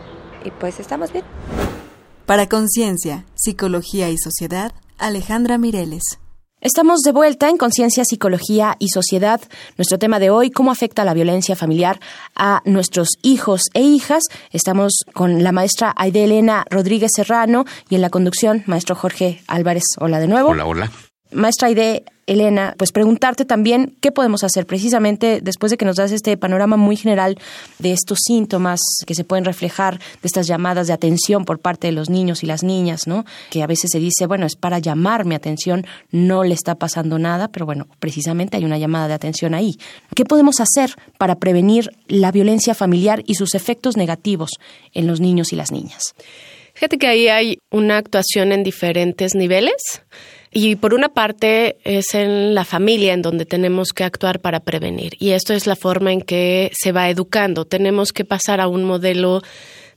y 0.44 0.50
pues 0.50 0.80
estamos 0.80 1.12
bien. 1.12 1.24
Para 2.26 2.48
Conciencia, 2.48 3.26
Psicología 3.34 4.08
y 4.08 4.16
Sociedad, 4.16 4.72
Alejandra 4.98 5.58
Mireles. 5.58 6.21
Estamos 6.62 7.00
de 7.00 7.10
vuelta 7.10 7.50
en 7.50 7.56
Conciencia, 7.56 8.04
Psicología 8.04 8.76
y 8.78 8.90
Sociedad. 8.90 9.40
Nuestro 9.76 9.98
tema 9.98 10.20
de 10.20 10.30
hoy, 10.30 10.52
cómo 10.52 10.70
afecta 10.70 11.04
la 11.04 11.12
violencia 11.12 11.56
familiar 11.56 11.98
a 12.36 12.62
nuestros 12.64 13.08
hijos 13.22 13.62
e 13.74 13.80
hijas. 13.80 14.22
Estamos 14.52 14.92
con 15.12 15.42
la 15.42 15.50
maestra 15.50 15.92
Aide 15.96 16.22
Elena 16.22 16.64
Rodríguez 16.70 17.10
Serrano 17.16 17.64
y 17.90 17.96
en 17.96 18.00
la 18.00 18.10
conducción, 18.10 18.62
maestro 18.66 18.94
Jorge 18.94 19.42
Álvarez. 19.48 19.82
Hola 19.98 20.20
de 20.20 20.28
nuevo. 20.28 20.50
Hola, 20.50 20.64
hola. 20.64 20.92
Maestra 21.32 21.68
Aide 21.68 22.04
Elena, 22.26 22.74
pues 22.78 22.92
preguntarte 22.92 23.44
también 23.44 23.96
qué 24.00 24.12
podemos 24.12 24.44
hacer 24.44 24.64
precisamente 24.64 25.40
después 25.42 25.70
de 25.70 25.76
que 25.76 25.84
nos 25.84 25.96
das 25.96 26.12
este 26.12 26.36
panorama 26.36 26.76
muy 26.76 26.96
general 26.96 27.36
de 27.78 27.92
estos 27.92 28.18
síntomas 28.24 28.80
que 29.06 29.14
se 29.14 29.24
pueden 29.24 29.44
reflejar 29.44 29.98
de 29.98 30.26
estas 30.26 30.46
llamadas 30.46 30.86
de 30.86 30.92
atención 30.92 31.44
por 31.44 31.58
parte 31.58 31.88
de 31.88 31.92
los 31.92 32.10
niños 32.10 32.44
y 32.44 32.46
las 32.46 32.62
niñas, 32.62 33.08
¿no? 33.08 33.24
Que 33.50 33.62
a 33.62 33.66
veces 33.66 33.90
se 33.92 33.98
dice, 33.98 34.26
bueno, 34.26 34.46
es 34.46 34.54
para 34.54 34.78
llamar 34.78 35.24
mi 35.24 35.34
atención, 35.34 35.84
no 36.12 36.44
le 36.44 36.54
está 36.54 36.76
pasando 36.76 37.18
nada, 37.18 37.48
pero 37.48 37.66
bueno, 37.66 37.88
precisamente 37.98 38.56
hay 38.56 38.64
una 38.64 38.78
llamada 38.78 39.08
de 39.08 39.14
atención 39.14 39.52
ahí. 39.52 39.76
¿Qué 40.14 40.24
podemos 40.24 40.60
hacer 40.60 40.94
para 41.18 41.36
prevenir 41.36 41.90
la 42.06 42.30
violencia 42.30 42.74
familiar 42.74 43.22
y 43.26 43.34
sus 43.34 43.54
efectos 43.56 43.96
negativos 43.96 44.50
en 44.94 45.08
los 45.08 45.20
niños 45.20 45.52
y 45.52 45.56
las 45.56 45.72
niñas? 45.72 46.14
Fíjate 46.74 46.98
que 46.98 47.06
ahí 47.06 47.28
hay 47.28 47.58
una 47.70 47.98
actuación 47.98 48.52
en 48.52 48.62
diferentes 48.62 49.34
niveles. 49.34 50.02
Y 50.52 50.76
por 50.76 50.92
una 50.92 51.08
parte 51.08 51.78
es 51.84 52.14
en 52.14 52.54
la 52.54 52.66
familia 52.66 53.14
en 53.14 53.22
donde 53.22 53.46
tenemos 53.46 53.92
que 53.92 54.04
actuar 54.04 54.40
para 54.40 54.60
prevenir. 54.60 55.14
Y 55.18 55.30
esto 55.30 55.54
es 55.54 55.66
la 55.66 55.76
forma 55.76 56.12
en 56.12 56.20
que 56.20 56.70
se 56.74 56.92
va 56.92 57.08
educando. 57.08 57.64
Tenemos 57.64 58.12
que 58.12 58.26
pasar 58.26 58.60
a 58.60 58.68
un 58.68 58.84
modelo 58.84 59.42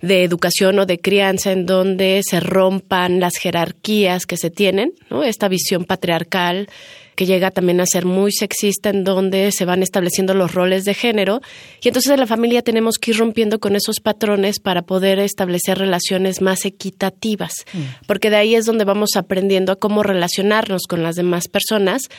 de 0.01 0.23
educación 0.23 0.79
o 0.79 0.85
de 0.85 0.99
crianza 0.99 1.51
en 1.51 1.65
donde 1.65 2.21
se 2.23 2.39
rompan 2.39 3.19
las 3.19 3.35
jerarquías 3.35 4.25
que 4.25 4.37
se 4.37 4.49
tienen, 4.49 4.93
¿no? 5.09 5.23
Esta 5.23 5.49
visión 5.49 5.83
patriarcal 5.83 6.69
que 7.15 7.25
llega 7.25 7.51
también 7.51 7.81
a 7.81 7.85
ser 7.85 8.05
muy 8.05 8.31
sexista, 8.31 8.89
en 8.89 9.03
donde 9.03 9.51
se 9.51 9.65
van 9.65 9.81
estableciendo 9.81 10.33
los 10.33 10.53
roles 10.53 10.85
de 10.85 10.93
género. 10.93 11.41
Y 11.81 11.87
entonces 11.87 12.11
en 12.11 12.19
la 12.19 12.27
familia 12.27 12.61
tenemos 12.61 12.95
que 12.97 13.11
ir 13.11 13.17
rompiendo 13.17 13.59
con 13.59 13.75
esos 13.75 13.99
patrones 13.99 14.59
para 14.59 14.83
poder 14.83 15.19
establecer 15.19 15.77
relaciones 15.77 16.41
más 16.41 16.65
equitativas, 16.65 17.53
mm. 17.73 18.05
porque 18.07 18.29
de 18.29 18.35
ahí 18.35 18.55
es 18.55 18.65
donde 18.65 18.85
vamos 18.85 19.15
aprendiendo 19.15 19.71
a 19.71 19.77
cómo 19.77 20.03
relacionarnos 20.03 20.83
con 20.87 21.03
las 21.03 21.15
demás 21.15 21.47
personas 21.47 22.09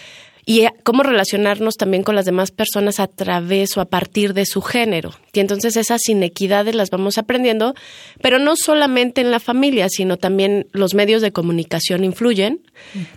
y 0.48 0.64
cómo 0.84 1.02
relacionarnos 1.02 1.74
también 1.74 2.04
con 2.04 2.14
las 2.14 2.24
demás 2.24 2.52
personas 2.52 3.00
a 3.00 3.08
través 3.08 3.76
o 3.76 3.80
a 3.80 3.86
partir 3.86 4.32
de 4.32 4.46
su 4.46 4.62
género. 4.62 5.10
Y 5.32 5.40
entonces 5.40 5.76
esas 5.76 6.08
inequidades 6.08 6.76
las 6.76 6.88
vamos 6.90 7.18
aprendiendo, 7.18 7.74
pero 8.22 8.38
no 8.38 8.54
solamente 8.54 9.20
en 9.20 9.32
la 9.32 9.40
familia, 9.40 9.88
sino 9.88 10.16
también 10.16 10.68
los 10.70 10.94
medios 10.94 11.20
de 11.20 11.32
comunicación 11.32 12.04
influyen, 12.04 12.60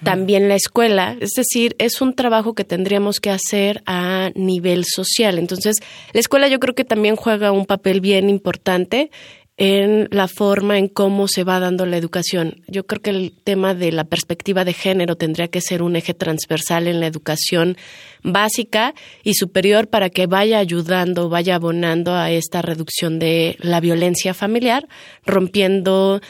también 0.03 0.49
la 0.49 0.55
escuela, 0.55 1.15
es 1.21 1.29
decir, 1.35 1.75
es 1.77 2.01
un 2.01 2.15
trabajo 2.15 2.55
que 2.55 2.63
tendríamos 2.63 3.19
que 3.19 3.29
hacer 3.29 3.83
a 3.85 4.31
nivel 4.33 4.85
social. 4.85 5.37
Entonces, 5.37 5.75
la 6.13 6.19
escuela 6.19 6.47
yo 6.47 6.59
creo 6.59 6.73
que 6.73 6.83
también 6.83 7.15
juega 7.15 7.51
un 7.51 7.67
papel 7.67 8.01
bien 8.01 8.27
importante 8.29 9.11
en 9.59 10.07
la 10.11 10.29
forma 10.29 10.77
en 10.77 10.87
cómo 10.87 11.27
se 11.27 11.43
va 11.43 11.59
dando 11.59 11.85
la 11.85 11.97
educación. 11.97 12.61
Yo 12.67 12.87
creo 12.87 13.01
que 13.01 13.09
el 13.09 13.33
tema 13.43 13.75
de 13.75 13.91
la 13.91 14.05
perspectiva 14.05 14.63
de 14.63 14.71
género 14.71 15.17
tendría 15.17 15.49
que 15.49 15.59
ser 15.59 15.83
un 15.83 15.97
eje 15.97 16.13
transversal 16.13 16.87
en 16.87 17.01
la 17.01 17.07
educación 17.07 17.75
básica 18.23 18.95
y 19.21 19.33
superior 19.33 19.89
para 19.89 20.09
que 20.09 20.27
vaya 20.27 20.59
ayudando, 20.59 21.27
vaya 21.27 21.55
abonando 21.55 22.13
a 22.15 22.31
esta 22.31 22.61
reducción 22.61 23.19
de 23.19 23.57
la 23.59 23.81
violencia 23.81 24.33
familiar, 24.33 24.87
rompiendo 25.25 26.21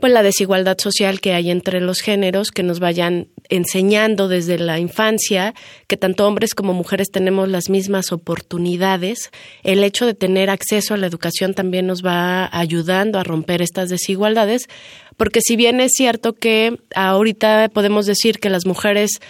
pues 0.00 0.12
la 0.12 0.22
desigualdad 0.22 0.78
social 0.78 1.20
que 1.20 1.34
hay 1.34 1.50
entre 1.50 1.80
los 1.80 2.00
géneros, 2.00 2.50
que 2.50 2.62
nos 2.62 2.80
vayan 2.80 3.28
enseñando 3.48 4.28
desde 4.28 4.58
la 4.58 4.78
infancia 4.78 5.54
que 5.86 5.96
tanto 5.96 6.26
hombres 6.26 6.54
como 6.54 6.72
mujeres 6.72 7.10
tenemos 7.10 7.48
las 7.48 7.68
mismas 7.68 8.12
oportunidades. 8.12 9.30
El 9.62 9.82
hecho 9.82 10.06
de 10.06 10.14
tener 10.14 10.50
acceso 10.50 10.94
a 10.94 10.96
la 10.98 11.06
educación 11.06 11.54
también 11.54 11.86
nos 11.86 12.04
va 12.04 12.48
ayudando 12.52 13.18
a 13.18 13.24
romper 13.24 13.62
estas 13.62 13.88
desigualdades, 13.88 14.68
porque 15.16 15.40
si 15.40 15.56
bien 15.56 15.80
es 15.80 15.92
cierto 15.96 16.32
que 16.32 16.78
ahorita 16.94 17.70
podemos 17.72 18.06
decir 18.06 18.38
que 18.38 18.50
las 18.50 18.66
mujeres 18.66 19.20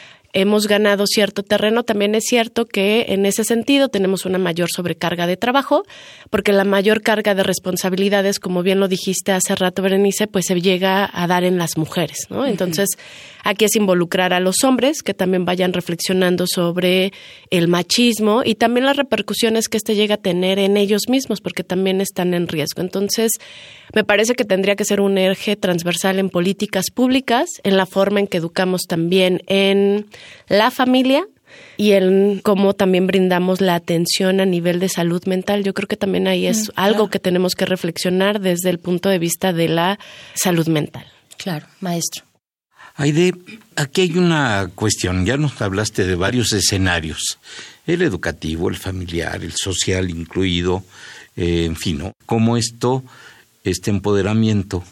hemos 0.41 0.67
ganado 0.67 1.07
cierto 1.07 1.43
terreno, 1.43 1.83
también 1.83 2.15
es 2.15 2.25
cierto 2.25 2.67
que 2.67 3.07
en 3.09 3.27
ese 3.27 3.45
sentido 3.45 3.89
tenemos 3.89 4.25
una 4.25 4.39
mayor 4.39 4.69
sobrecarga 4.71 5.27
de 5.27 5.37
trabajo, 5.37 5.85
porque 6.31 6.53
la 6.53 6.65
mayor 6.65 7.03
carga 7.03 7.35
de 7.35 7.43
responsabilidades, 7.43 8.39
como 8.39 8.63
bien 8.63 8.81
lo 8.81 8.89
dijiste 8.89 9.33
hace 9.33 9.55
rato, 9.55 9.83
Berenice, 9.83 10.27
pues 10.27 10.47
se 10.47 10.61
llega 10.61 11.09
a 11.13 11.27
dar 11.27 11.45
en 11.45 11.59
las 11.59 11.77
mujeres, 11.77 12.27
¿no? 12.31 12.47
Entonces, 12.47 12.89
aquí 13.43 13.65
es 13.65 13.77
involucrar 13.77 14.33
a 14.33 14.41
los 14.41 14.63
hombres 14.65 15.03
que 15.03 15.15
también 15.15 15.45
vayan 15.45 15.73
reflexionando 15.73 16.47
sobre 16.47 17.13
el 17.51 17.69
machismo 17.69 18.43
y 18.45 18.55
también 18.55 18.87
las 18.87 18.97
repercusiones 18.97 19.69
que 19.69 19.77
éste 19.77 19.95
llega 19.95 20.17
a 20.17 20.19
tener 20.19 20.59
en 20.59 20.77
ellos 20.77 21.09
mismos, 21.09 21.41
porque 21.41 21.65
también 21.65 22.01
están 22.01 22.35
en 22.35 22.49
riesgo. 22.49 22.83
Entonces, 22.83 23.33
me 23.95 24.05
parece 24.05 24.35
que 24.35 24.45
tendría 24.45 24.77
que 24.77 24.85
ser 24.85 25.01
un 25.01 25.19
eje 25.19 25.57
transversal 25.57 26.19
en 26.19 26.31
políticas 26.31 26.91
públicas, 26.95 27.49
en 27.63 27.77
la 27.77 27.87
forma 27.87 28.21
en 28.21 28.27
que 28.27 28.39
educamos 28.39 28.83
también 28.83 29.43
en 29.47 30.07
la 30.49 30.71
familia 30.71 31.27
y 31.77 31.93
en 31.93 32.41
cómo 32.41 32.75
también 32.75 33.07
brindamos 33.07 33.61
la 33.61 33.75
atención 33.75 34.41
a 34.41 34.47
nivel 34.47 34.81
de 34.81 34.89
salud 34.89 35.25
mental. 35.27 35.65
Yo 35.65 35.75
creo 35.75 35.89
que 35.89 35.97
también 35.97 36.29
ahí 36.29 36.47
es 36.47 36.69
mm, 36.69 36.73
algo 36.77 37.09
que 37.09 37.19
tenemos 37.19 37.55
que 37.55 37.67
reflexionar 37.67 38.41
desde 38.41 38.71
el 38.71 38.79
punto 38.79 39.09
de 39.09 39.19
vista 39.19 39.53
de 39.53 39.69
la 39.69 39.99
salud 40.35 40.69
mental. 40.69 41.07
Claro, 41.37 41.67
maestro. 41.81 42.25
Aide, 42.97 43.33
aquí 43.77 44.03
hay 44.03 44.19
una 44.19 44.71
cuestión. 44.75 45.25
Ya 45.25 45.37
nos 45.37 45.61
hablaste 45.63 46.05
de 46.05 46.17
varios 46.17 46.53
escenarios. 46.53 47.39
El 47.87 48.03
educativo, 48.03 48.69
el 48.69 48.77
familiar, 48.77 49.43
el 49.43 49.53
social 49.53 50.11
incluido, 50.11 50.83
eh, 51.37 51.65
en 51.65 51.77
fin, 51.77 52.13
cómo 52.27 52.57
esto 52.57 53.05
este 53.65 53.91
empoderamiento, 53.91 54.85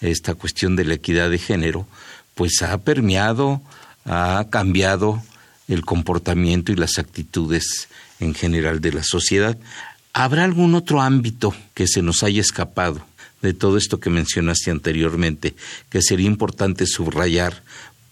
esta 0.00 0.34
cuestión 0.34 0.76
de 0.76 0.84
la 0.84 0.94
equidad 0.94 1.30
de 1.30 1.38
género, 1.38 1.86
pues 2.34 2.62
ha 2.62 2.78
permeado, 2.78 3.60
ha 4.08 4.46
cambiado 4.50 5.22
el 5.68 5.84
comportamiento 5.84 6.72
y 6.72 6.76
las 6.76 6.98
actitudes 6.98 7.88
en 8.20 8.34
general 8.34 8.80
de 8.80 8.92
la 8.92 9.02
sociedad. 9.02 9.56
¿Habrá 10.12 10.44
algún 10.44 10.74
otro 10.74 11.00
ámbito 11.00 11.54
que 11.74 11.86
se 11.86 12.02
nos 12.02 12.22
haya 12.22 12.40
escapado 12.40 13.04
de 13.42 13.54
todo 13.54 13.76
esto 13.76 14.00
que 14.00 14.10
mencionaste 14.10 14.70
anteriormente, 14.70 15.54
que 15.90 16.02
sería 16.02 16.26
importante 16.26 16.86
subrayar 16.86 17.62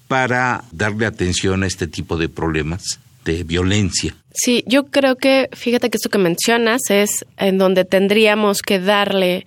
para 0.07 0.65
darle 0.71 1.07
atención 1.07 1.63
a 1.63 1.67
este 1.67 1.87
tipo 1.87 2.17
de 2.17 2.29
problemas 2.29 3.01
de 3.25 3.43
violencia? 3.43 4.15
Sí, 4.33 4.63
yo 4.67 4.85
creo 4.85 5.17
que, 5.17 5.49
fíjate 5.53 5.91
que 5.91 5.97
esto 5.97 6.11
que 6.11 6.19
mencionas 6.19 6.83
es 6.91 7.25
en 7.39 7.59
donde 7.59 7.85
tendríamos 7.85 8.63
que 8.63 8.79
darle 8.79 9.45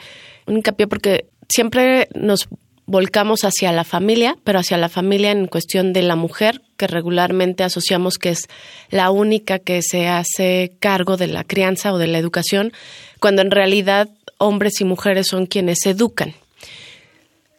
un 0.47 0.57
hincapié 0.57 0.87
porque 0.87 1.27
siempre 1.47 2.09
nos 2.13 2.49
volcamos 2.89 3.43
hacia 3.43 3.71
la 3.71 3.83
familia, 3.83 4.35
pero 4.43 4.59
hacia 4.59 4.77
la 4.77 4.89
familia 4.89 5.31
en 5.31 5.45
cuestión 5.45 5.93
de 5.93 6.01
la 6.01 6.15
mujer, 6.15 6.63
que 6.75 6.87
regularmente 6.87 7.63
asociamos 7.63 8.17
que 8.17 8.29
es 8.29 8.47
la 8.89 9.11
única 9.11 9.59
que 9.59 9.83
se 9.83 10.07
hace 10.07 10.75
cargo 10.79 11.15
de 11.15 11.27
la 11.27 11.43
crianza 11.43 11.93
o 11.93 11.99
de 11.99 12.07
la 12.07 12.17
educación, 12.17 12.73
cuando 13.19 13.43
en 13.43 13.51
realidad 13.51 14.09
hombres 14.39 14.81
y 14.81 14.85
mujeres 14.85 15.27
son 15.27 15.45
quienes 15.45 15.85
educan. 15.85 16.33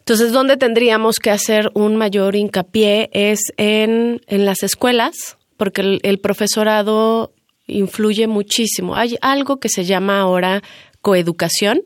Entonces, 0.00 0.32
¿dónde 0.32 0.56
tendríamos 0.56 1.20
que 1.20 1.30
hacer 1.30 1.70
un 1.74 1.94
mayor 1.94 2.34
hincapié? 2.34 3.08
Es 3.12 3.38
en, 3.56 4.22
en 4.26 4.44
las 4.44 4.64
escuelas, 4.64 5.36
porque 5.56 5.82
el, 5.82 6.00
el 6.02 6.18
profesorado 6.18 7.32
influye 7.68 8.26
muchísimo. 8.26 8.96
Hay 8.96 9.16
algo 9.20 9.60
que 9.60 9.68
se 9.68 9.84
llama 9.84 10.18
ahora 10.18 10.64
coeducación, 11.00 11.82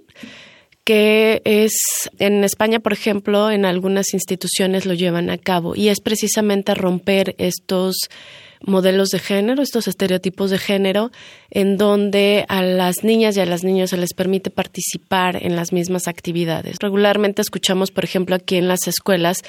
que 0.84 1.40
es 1.44 1.72
en 2.18 2.44
España, 2.44 2.78
por 2.78 2.92
ejemplo, 2.92 3.50
en 3.50 3.64
algunas 3.64 4.12
instituciones 4.12 4.84
lo 4.84 4.94
llevan 4.94 5.30
a 5.30 5.38
cabo 5.38 5.74
y 5.74 5.88
es 5.88 6.00
precisamente 6.00 6.74
romper 6.74 7.34
estos 7.38 8.10
modelos 8.66 9.10
de 9.10 9.18
género, 9.18 9.62
estos 9.62 9.88
estereotipos 9.88 10.50
de 10.50 10.58
género, 10.58 11.10
en 11.50 11.76
donde 11.76 12.44
a 12.48 12.62
las 12.62 13.04
niñas 13.04 13.36
y 13.36 13.40
a 13.40 13.46
las 13.46 13.64
niños 13.64 13.90
se 13.90 13.96
les 13.96 14.14
permite 14.14 14.50
participar 14.50 15.38
en 15.42 15.56
las 15.56 15.72
mismas 15.72 16.08
actividades. 16.08 16.76
Regularmente 16.80 17.42
escuchamos, 17.42 17.90
por 17.90 18.04
ejemplo, 18.04 18.34
aquí 18.34 18.56
en 18.56 18.68
las 18.68 18.86
escuelas, 18.86 19.42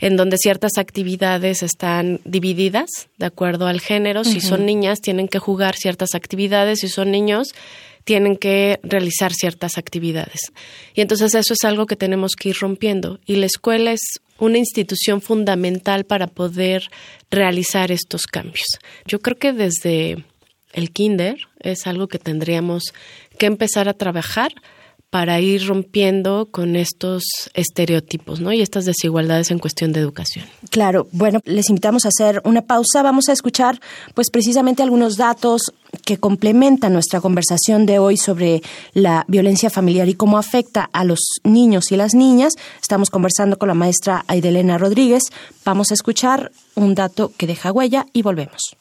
en 0.00 0.16
donde 0.16 0.36
ciertas 0.36 0.72
actividades 0.78 1.62
están 1.62 2.20
divididas 2.24 3.08
de 3.16 3.26
acuerdo 3.26 3.66
al 3.66 3.80
género. 3.80 4.22
Si 4.24 4.40
son 4.40 4.64
niñas, 4.64 5.00
tienen 5.00 5.28
que 5.28 5.38
jugar 5.38 5.74
ciertas 5.74 6.14
actividades, 6.14 6.80
si 6.80 6.88
son 6.88 7.10
niños, 7.10 7.48
tienen 8.04 8.36
que 8.36 8.80
realizar 8.82 9.32
ciertas 9.32 9.78
actividades. 9.78 10.40
Y 10.94 11.00
entonces 11.00 11.34
eso 11.34 11.54
es 11.54 11.64
algo 11.64 11.86
que 11.86 11.96
tenemos 11.96 12.32
que 12.34 12.50
ir 12.50 12.56
rompiendo. 12.60 13.20
Y 13.26 13.36
la 13.36 13.46
escuela 13.46 13.92
es 13.92 14.20
una 14.38 14.58
institución 14.58 15.20
fundamental 15.20 16.04
para 16.04 16.26
poder 16.26 16.90
realizar 17.30 17.90
estos 17.92 18.22
cambios. 18.26 18.66
Yo 19.06 19.20
creo 19.20 19.36
que 19.36 19.52
desde 19.52 20.24
el 20.72 20.90
kinder 20.90 21.36
es 21.60 21.86
algo 21.86 22.08
que 22.08 22.18
tendríamos 22.18 22.92
que 23.38 23.46
empezar 23.46 23.88
a 23.88 23.94
trabajar 23.94 24.52
para 25.10 25.40
ir 25.40 25.66
rompiendo 25.66 26.48
con 26.50 26.76
estos 26.76 27.22
estereotipos 27.54 28.40
¿no? 28.40 28.52
y 28.52 28.60
estas 28.60 28.84
desigualdades 28.84 29.50
en 29.50 29.58
cuestión 29.58 29.92
de 29.92 30.00
educación. 30.00 30.44
Claro, 30.70 31.08
bueno, 31.12 31.40
les 31.44 31.70
invitamos 31.70 32.04
a 32.04 32.08
hacer 32.08 32.42
una 32.44 32.62
pausa. 32.62 33.02
Vamos 33.02 33.28
a 33.28 33.32
escuchar 33.32 33.80
pues 34.14 34.30
precisamente 34.30 34.82
algunos 34.82 35.16
datos 35.16 35.72
que 36.04 36.18
complementan 36.18 36.92
nuestra 36.92 37.20
conversación 37.22 37.86
de 37.86 37.98
hoy 37.98 38.18
sobre 38.18 38.62
la 38.92 39.24
violencia 39.28 39.70
familiar 39.70 40.08
y 40.08 40.14
cómo 40.14 40.36
afecta 40.36 40.90
a 40.92 41.04
los 41.04 41.20
niños 41.42 41.90
y 41.90 41.96
las 41.96 42.14
niñas. 42.14 42.54
Estamos 42.82 43.08
conversando 43.08 43.58
con 43.58 43.68
la 43.68 43.74
maestra 43.74 44.24
Aidelena 44.26 44.76
Rodríguez. 44.76 45.22
Vamos 45.64 45.90
a 45.90 45.94
escuchar 45.94 46.52
un 46.74 46.94
dato 46.94 47.32
que 47.36 47.46
deja 47.46 47.72
huella 47.72 48.06
y 48.12 48.20
volvemos. 48.22 48.76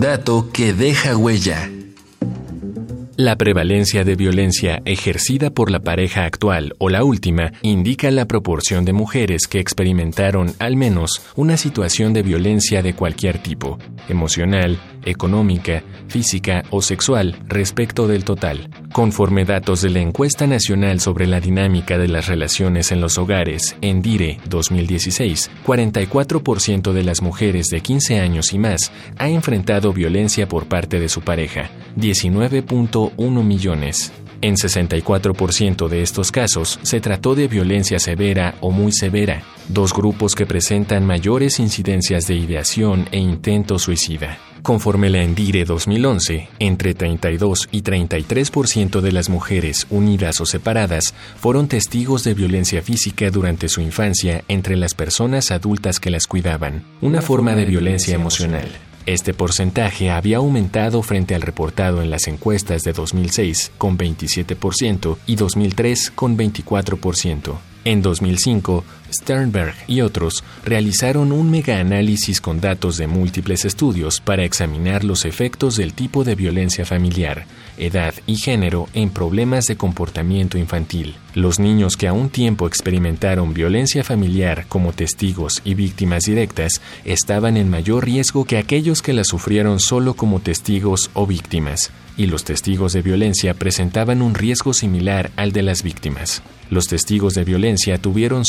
Dato 0.00 0.48
que 0.50 0.72
deja 0.72 1.14
huella. 1.14 1.68
La 3.18 3.36
prevalencia 3.36 4.02
de 4.02 4.16
violencia 4.16 4.80
ejercida 4.86 5.50
por 5.50 5.70
la 5.70 5.80
pareja 5.80 6.24
actual 6.24 6.74
o 6.78 6.88
la 6.88 7.04
última 7.04 7.52
indica 7.60 8.10
la 8.10 8.24
proporción 8.24 8.86
de 8.86 8.94
mujeres 8.94 9.42
que 9.46 9.60
experimentaron 9.60 10.54
al 10.58 10.76
menos 10.76 11.20
una 11.36 11.58
situación 11.58 12.14
de 12.14 12.22
violencia 12.22 12.82
de 12.82 12.94
cualquier 12.94 13.42
tipo, 13.42 13.78
emocional, 14.08 14.80
económica, 15.04 15.82
física 16.08 16.64
o 16.70 16.82
sexual 16.82 17.38
respecto 17.46 18.06
del 18.06 18.24
total. 18.24 18.68
Conforme 18.92 19.44
datos 19.44 19.82
de 19.82 19.90
la 19.90 20.00
Encuesta 20.00 20.46
Nacional 20.46 21.00
sobre 21.00 21.26
la 21.26 21.40
Dinámica 21.40 21.98
de 21.98 22.08
las 22.08 22.26
Relaciones 22.26 22.92
en 22.92 23.00
los 23.00 23.18
Hogares, 23.18 23.76
en 23.80 24.02
DIRE 24.02 24.40
2016, 24.48 25.50
44% 25.66 26.92
de 26.92 27.04
las 27.04 27.22
mujeres 27.22 27.66
de 27.66 27.80
15 27.80 28.20
años 28.20 28.52
y 28.52 28.58
más 28.58 28.92
ha 29.18 29.28
enfrentado 29.28 29.92
violencia 29.92 30.48
por 30.48 30.66
parte 30.66 30.98
de 30.98 31.08
su 31.08 31.20
pareja, 31.20 31.70
19.1 31.96 33.44
millones. 33.44 34.12
En 34.42 34.54
64% 34.54 35.88
de 35.88 36.02
estos 36.02 36.32
casos 36.32 36.78
se 36.82 37.00
trató 37.00 37.34
de 37.34 37.46
violencia 37.46 37.98
severa 37.98 38.54
o 38.60 38.70
muy 38.70 38.90
severa, 38.90 39.42
dos 39.68 39.92
grupos 39.92 40.34
que 40.34 40.46
presentan 40.46 41.06
mayores 41.06 41.60
incidencias 41.60 42.26
de 42.26 42.36
ideación 42.36 43.06
e 43.12 43.18
intento 43.18 43.78
suicida. 43.78 44.38
Conforme 44.62 45.08
la 45.08 45.22
Endire 45.22 45.64
2011, 45.64 46.48
entre 46.58 46.94
32 46.94 47.68
y 47.72 47.82
33% 47.82 49.00
de 49.00 49.12
las 49.12 49.28
mujeres 49.28 49.86
unidas 49.90 50.40
o 50.40 50.46
separadas 50.46 51.14
fueron 51.36 51.66
testigos 51.66 52.24
de 52.24 52.34
violencia 52.34 52.82
física 52.82 53.30
durante 53.30 53.68
su 53.68 53.80
infancia 53.80 54.44
entre 54.48 54.76
las 54.76 54.94
personas 54.94 55.50
adultas 55.50 55.98
que 55.98 56.10
las 56.10 56.26
cuidaban, 56.26 56.84
una 57.00 57.22
forma 57.22 57.54
de 57.54 57.64
violencia 57.64 58.14
emocional. 58.14 58.68
Este 59.06 59.32
porcentaje 59.32 60.10
había 60.10 60.36
aumentado 60.36 61.02
frente 61.02 61.34
al 61.34 61.42
reportado 61.42 62.02
en 62.02 62.10
las 62.10 62.28
encuestas 62.28 62.82
de 62.82 62.92
2006 62.92 63.72
con 63.78 63.96
27% 63.96 65.16
y 65.26 65.36
2003 65.36 66.12
con 66.14 66.36
24%. 66.36 67.54
En 67.86 68.02
2005, 68.02 68.84
Sternberg 69.12 69.74
y 69.86 70.00
otros 70.00 70.44
realizaron 70.64 71.32
un 71.32 71.50
megaanálisis 71.50 72.40
con 72.40 72.60
datos 72.60 72.96
de 72.96 73.06
múltiples 73.06 73.64
estudios 73.64 74.20
para 74.20 74.44
examinar 74.44 75.04
los 75.04 75.24
efectos 75.24 75.76
del 75.76 75.92
tipo 75.92 76.24
de 76.24 76.34
violencia 76.34 76.84
familiar, 76.84 77.46
edad 77.78 78.14
y 78.26 78.36
género 78.36 78.88
en 78.94 79.10
problemas 79.10 79.66
de 79.66 79.76
comportamiento 79.76 80.58
infantil. 80.58 81.16
Los 81.34 81.58
niños 81.58 81.96
que 81.96 82.08
a 82.08 82.12
un 82.12 82.28
tiempo 82.28 82.66
experimentaron 82.66 83.54
violencia 83.54 84.04
familiar 84.04 84.66
como 84.68 84.92
testigos 84.92 85.62
y 85.64 85.74
víctimas 85.74 86.24
directas 86.24 86.80
estaban 87.04 87.56
en 87.56 87.70
mayor 87.70 88.04
riesgo 88.04 88.44
que 88.44 88.58
aquellos 88.58 89.02
que 89.02 89.12
la 89.12 89.24
sufrieron 89.24 89.80
solo 89.80 90.14
como 90.14 90.40
testigos 90.40 91.10
o 91.14 91.26
víctimas, 91.26 91.90
y 92.16 92.26
los 92.26 92.44
testigos 92.44 92.92
de 92.92 93.02
violencia 93.02 93.54
presentaban 93.54 94.22
un 94.22 94.34
riesgo 94.34 94.74
similar 94.74 95.30
al 95.36 95.52
de 95.52 95.62
las 95.62 95.82
víctimas. 95.82 96.42
Los 96.68 96.86
testigos 96.86 97.34
de 97.34 97.44
violencia 97.44 97.98
tuvieron 97.98 98.44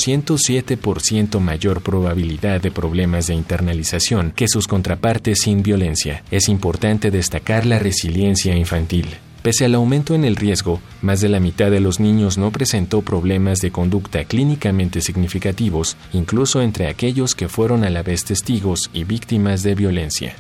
107% 0.51 1.39
mayor 1.39 1.81
probabilidad 1.81 2.59
de 2.61 2.71
problemas 2.71 3.27
de 3.27 3.35
internalización 3.35 4.31
que 4.35 4.47
sus 4.47 4.67
contrapartes 4.67 5.39
sin 5.43 5.63
violencia. 5.63 6.23
Es 6.31 6.49
importante 6.49 7.11
destacar 7.11 7.65
la 7.65 7.79
resiliencia 7.79 8.55
infantil. 8.55 9.07
Pese 9.41 9.65
al 9.65 9.73
aumento 9.73 10.13
en 10.13 10.23
el 10.23 10.35
riesgo, 10.35 10.81
más 11.01 11.19
de 11.21 11.29
la 11.29 11.39
mitad 11.39 11.71
de 11.71 11.79
los 11.79 11.99
niños 11.99 12.37
no 12.37 12.51
presentó 12.51 13.01
problemas 13.01 13.59
de 13.59 13.71
conducta 13.71 14.23
clínicamente 14.25 15.01
significativos, 15.01 15.97
incluso 16.13 16.61
entre 16.61 16.87
aquellos 16.87 17.33
que 17.33 17.47
fueron 17.47 17.83
a 17.83 17.89
la 17.89 18.03
vez 18.03 18.23
testigos 18.23 18.91
y 18.93 19.03
víctimas 19.03 19.63
de 19.63 19.73
violencia. 19.73 20.35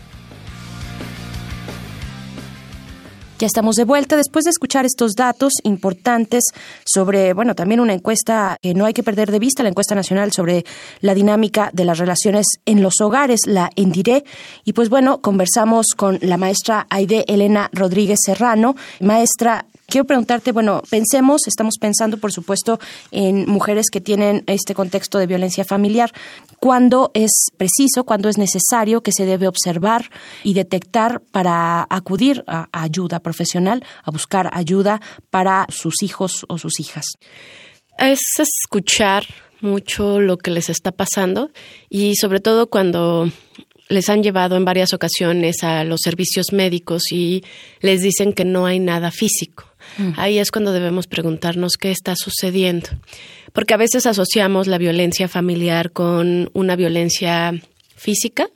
Ya 3.41 3.47
estamos 3.47 3.75
de 3.75 3.85
vuelta 3.85 4.17
después 4.17 4.45
de 4.45 4.51
escuchar 4.51 4.85
estos 4.85 5.15
datos 5.15 5.53
importantes 5.63 6.43
sobre, 6.85 7.33
bueno, 7.33 7.55
también 7.55 7.79
una 7.79 7.95
encuesta 7.95 8.55
que 8.61 8.75
no 8.75 8.85
hay 8.85 8.93
que 8.93 9.01
perder 9.01 9.31
de 9.31 9.39
vista, 9.39 9.63
la 9.63 9.69
encuesta 9.69 9.95
nacional 9.95 10.31
sobre 10.31 10.63
la 10.99 11.15
dinámica 11.15 11.71
de 11.73 11.83
las 11.83 11.97
relaciones 11.97 12.45
en 12.67 12.83
los 12.83 13.01
hogares, 13.01 13.39
la 13.47 13.71
ENDIRE. 13.75 14.25
Y 14.63 14.73
pues 14.73 14.89
bueno, 14.89 15.21
conversamos 15.21 15.87
con 15.97 16.19
la 16.21 16.37
maestra 16.37 16.85
Aide 16.91 17.25
Elena 17.27 17.71
Rodríguez 17.73 18.19
Serrano. 18.23 18.75
Maestra, 18.99 19.65
quiero 19.91 20.07
preguntarte, 20.07 20.53
bueno, 20.53 20.81
pensemos, 20.89 21.47
estamos 21.47 21.75
pensando, 21.79 22.17
por 22.17 22.31
supuesto, 22.31 22.79
en 23.11 23.47
mujeres 23.47 23.87
que 23.91 23.99
tienen 23.99 24.43
este 24.47 24.73
contexto 24.73 25.19
de 25.19 25.27
violencia 25.27 25.65
familiar. 25.65 26.11
¿Cuándo 26.59 27.11
es 27.13 27.31
preciso, 27.57 28.05
cuándo 28.05 28.29
es 28.29 28.37
necesario 28.37 29.03
que 29.03 29.11
se 29.11 29.25
debe 29.25 29.47
observar 29.47 30.09
y 30.43 30.53
detectar 30.53 31.21
para 31.31 31.85
acudir 31.89 32.43
a, 32.47 32.69
ayuda 32.71 33.19
profesional, 33.19 33.83
a 34.03 34.11
buscar 34.11 34.49
ayuda 34.53 35.01
para 35.29 35.67
sus 35.69 36.01
hijos 36.01 36.45
o 36.47 36.57
sus 36.57 36.79
hijas? 36.79 37.05
Es 37.97 38.21
escuchar 38.39 39.25
mucho 39.59 40.19
lo 40.21 40.37
que 40.37 40.51
les 40.51 40.69
está 40.69 40.91
pasando 40.91 41.51
y 41.89 42.15
sobre 42.15 42.39
todo 42.39 42.67
cuando 42.67 43.29
les 43.89 44.09
han 44.09 44.23
llevado 44.23 44.55
en 44.55 44.63
varias 44.63 44.93
ocasiones 44.93 45.63
a 45.63 45.83
los 45.83 45.99
servicios 46.01 46.53
médicos 46.53 47.11
y 47.11 47.43
les 47.81 48.01
dicen 48.01 48.31
que 48.31 48.45
no 48.45 48.65
hay 48.65 48.79
nada 48.79 49.11
físico. 49.11 49.70
Mm. 49.97 50.11
Ahí 50.17 50.37
es 50.37 50.51
cuando 50.51 50.71
debemos 50.71 51.07
preguntarnos 51.07 51.73
qué 51.73 51.91
está 51.91 52.15
sucediendo. 52.15 52.89
Porque 53.53 53.73
a 53.73 53.77
veces 53.77 54.05
asociamos 54.05 54.67
la 54.67 54.77
violencia 54.77 55.27
familiar 55.27 55.91
con 55.91 56.49
una 56.53 56.75
violencia 56.75 57.53
física 57.95 58.47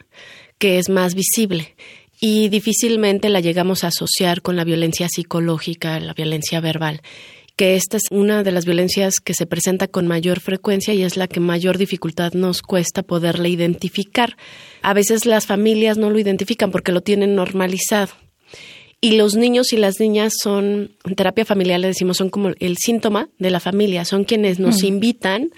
que 0.57 0.79
es 0.79 0.89
más 0.89 1.15
visible 1.15 1.75
y 2.19 2.49
difícilmente 2.49 3.29
la 3.29 3.41
llegamos 3.41 3.83
a 3.83 3.87
asociar 3.87 4.41
con 4.41 4.55
la 4.55 4.63
violencia 4.63 5.09
psicológica, 5.09 5.99
la 5.99 6.13
violencia 6.13 6.61
verbal 6.61 7.01
que 7.55 7.75
esta 7.75 7.97
es 7.97 8.03
una 8.11 8.43
de 8.43 8.51
las 8.51 8.65
violencias 8.65 9.15
que 9.23 9.33
se 9.33 9.45
presenta 9.45 9.87
con 9.87 10.07
mayor 10.07 10.39
frecuencia 10.39 10.93
y 10.93 11.03
es 11.03 11.15
la 11.15 11.27
que 11.27 11.39
mayor 11.39 11.77
dificultad 11.77 12.33
nos 12.33 12.61
cuesta 12.61 13.01
poderla 13.01 13.47
identificar. 13.47 14.35
A 14.81 14.93
veces 14.93 15.25
las 15.25 15.45
familias 15.45 15.97
no 15.97 16.09
lo 16.09 16.19
identifican 16.19 16.71
porque 16.71 16.91
lo 16.91 17.01
tienen 17.01 17.35
normalizado. 17.35 18.13
Y 19.05 19.11
los 19.11 19.35
niños 19.35 19.71
y 19.71 19.77
las 19.77 19.99
niñas 19.99 20.33
son, 20.41 20.89
en 21.03 21.15
terapia 21.15 21.45
familiar 21.45 21.79
le 21.79 21.85
decimos, 21.85 22.17
son 22.17 22.31
como 22.31 22.49
el 22.59 22.75
síntoma 22.77 23.29
de 23.37 23.51
la 23.51 23.59
familia, 23.59 24.03
son 24.03 24.23
quienes 24.23 24.57
nos 24.57 24.81
invitan 24.81 25.51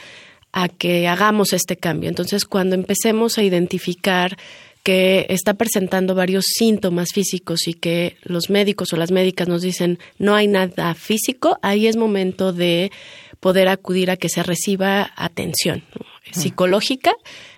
a 0.51 0.67
que 0.67 1.07
hagamos 1.07 1.53
este 1.53 1.77
cambio. 1.77 2.09
Entonces, 2.09 2.43
cuando 2.43 2.75
empecemos 2.75 3.37
a 3.37 3.43
identificar 3.43 4.35
que 4.83 5.27
está 5.29 5.53
presentando 5.53 6.13
varios 6.13 6.43
síntomas 6.57 7.13
físicos 7.13 7.69
y 7.69 7.73
que 7.73 8.17
los 8.23 8.49
médicos 8.49 8.91
o 8.91 8.97
las 8.97 9.11
médicas 9.11 9.47
nos 9.47 9.61
dicen 9.61 9.97
no 10.19 10.35
hay 10.35 10.47
nada 10.47 10.93
físico, 10.93 11.57
ahí 11.61 11.87
es 11.87 11.95
momento 11.95 12.51
de 12.51 12.91
poder 13.39 13.69
acudir 13.69 14.11
a 14.11 14.17
que 14.17 14.27
se 14.27 14.43
reciba 14.43 15.13
atención. 15.15 15.83
Psicológica, 16.31 17.13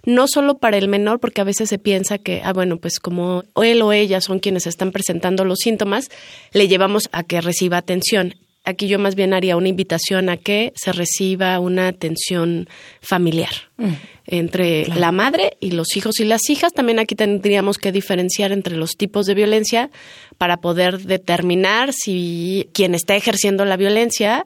no 0.06 0.28
solo 0.28 0.58
para 0.58 0.78
el 0.78 0.88
menor, 0.88 1.20
porque 1.20 1.42
a 1.42 1.46
veces 1.46 1.70
se 1.70 1.78
piensa 1.78 2.18
que, 2.18 2.42
ah, 2.44 2.54
bueno, 2.54 2.78
pues 2.78 3.00
como 3.00 3.44
él 3.62 3.82
o 3.82 3.92
ella 3.94 4.22
son 4.22 4.40
quienes 4.40 4.68
están 4.68 4.92
presentando 4.92 5.46
los 5.46 5.60
síntomas, 5.60 6.10
le 6.54 6.68
llevamos 6.68 7.10
a 7.12 7.24
que 7.24 7.42
reciba 7.42 7.78
atención. 7.78 8.36
Aquí 8.66 8.88
yo 8.88 9.00
más 9.00 9.16
bien 9.16 9.34
haría 9.34 9.56
una 9.56 9.70
invitación 9.70 10.30
a 10.30 10.38
que 10.38 10.74
se 10.76 10.92
reciba 10.92 11.60
una 11.60 11.88
atención 11.88 12.68
familiar 13.02 13.50
mm. 13.78 13.94
entre 14.28 14.86
la 14.88 15.12
madre 15.12 15.58
y 15.60 15.72
los 15.72 15.96
hijos 15.96 16.20
y 16.20 16.26
las 16.26 16.50
hijas. 16.50 16.74
También 16.74 17.00
aquí 17.00 17.16
tendríamos 17.16 17.78
que 17.78 17.92
diferenciar 17.92 18.52
entre 18.52 18.76
los 18.76 18.92
tipos 18.92 19.26
de 19.26 19.34
violencia 19.34 19.90
para 20.38 20.58
poder 20.58 21.00
determinar 21.00 21.94
si 21.94 22.70
quien 22.74 22.96
está 22.96 23.16
ejerciendo 23.16 23.66
la 23.66 23.78
violencia 23.78 24.46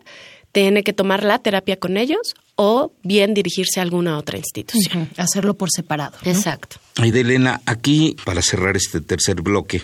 tiene 0.52 0.84
que 0.84 0.94
tomar 0.94 1.24
la 1.24 1.40
terapia 1.40 1.78
con 1.78 1.98
ellos 1.98 2.36
o 2.56 2.94
bien 3.04 3.34
dirigirse 3.34 3.80
a 3.80 3.84
alguna 3.84 4.18
otra 4.18 4.38
institución. 4.38 5.10
Hacerlo 5.18 5.56
por 5.56 5.70
separado. 5.72 6.18
Exacto. 6.24 6.78
de 6.96 7.22
Elena, 7.22 7.62
aquí 7.66 8.16
para 8.24 8.42
cerrar 8.42 8.78
este 8.78 9.02
tercer 9.02 9.42
bloque, 9.42 9.82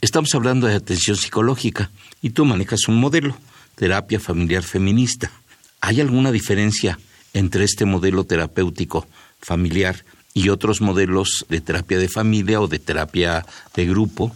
estamos 0.00 0.34
hablando 0.34 0.66
de 0.66 0.74
atención 0.74 1.16
psicológica 1.16 1.90
y 2.22 2.30
tú 2.30 2.44
manejas 2.44 2.88
un 2.88 2.96
modelo, 2.96 3.36
terapia 3.74 4.20
familiar 4.20 4.62
feminista. 4.62 5.30
¿Hay 5.80 6.00
alguna 6.00 6.32
diferencia 6.32 6.98
entre 7.32 7.64
este 7.64 7.84
modelo 7.84 8.24
terapéutico 8.24 9.06
familiar 9.40 10.04
y 10.32 10.48
otros 10.48 10.80
modelos 10.80 11.44
de 11.48 11.60
terapia 11.60 11.98
de 11.98 12.08
familia 12.08 12.60
o 12.60 12.68
de 12.68 12.78
terapia 12.78 13.44
de 13.74 13.86
grupo 13.86 14.34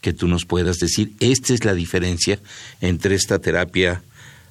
que 0.00 0.12
tú 0.12 0.28
nos 0.28 0.44
puedas 0.44 0.78
decir? 0.78 1.12
Esta 1.20 1.54
es 1.54 1.64
la 1.64 1.74
diferencia 1.74 2.38
entre 2.80 3.14
esta 3.14 3.38
terapia 3.38 4.02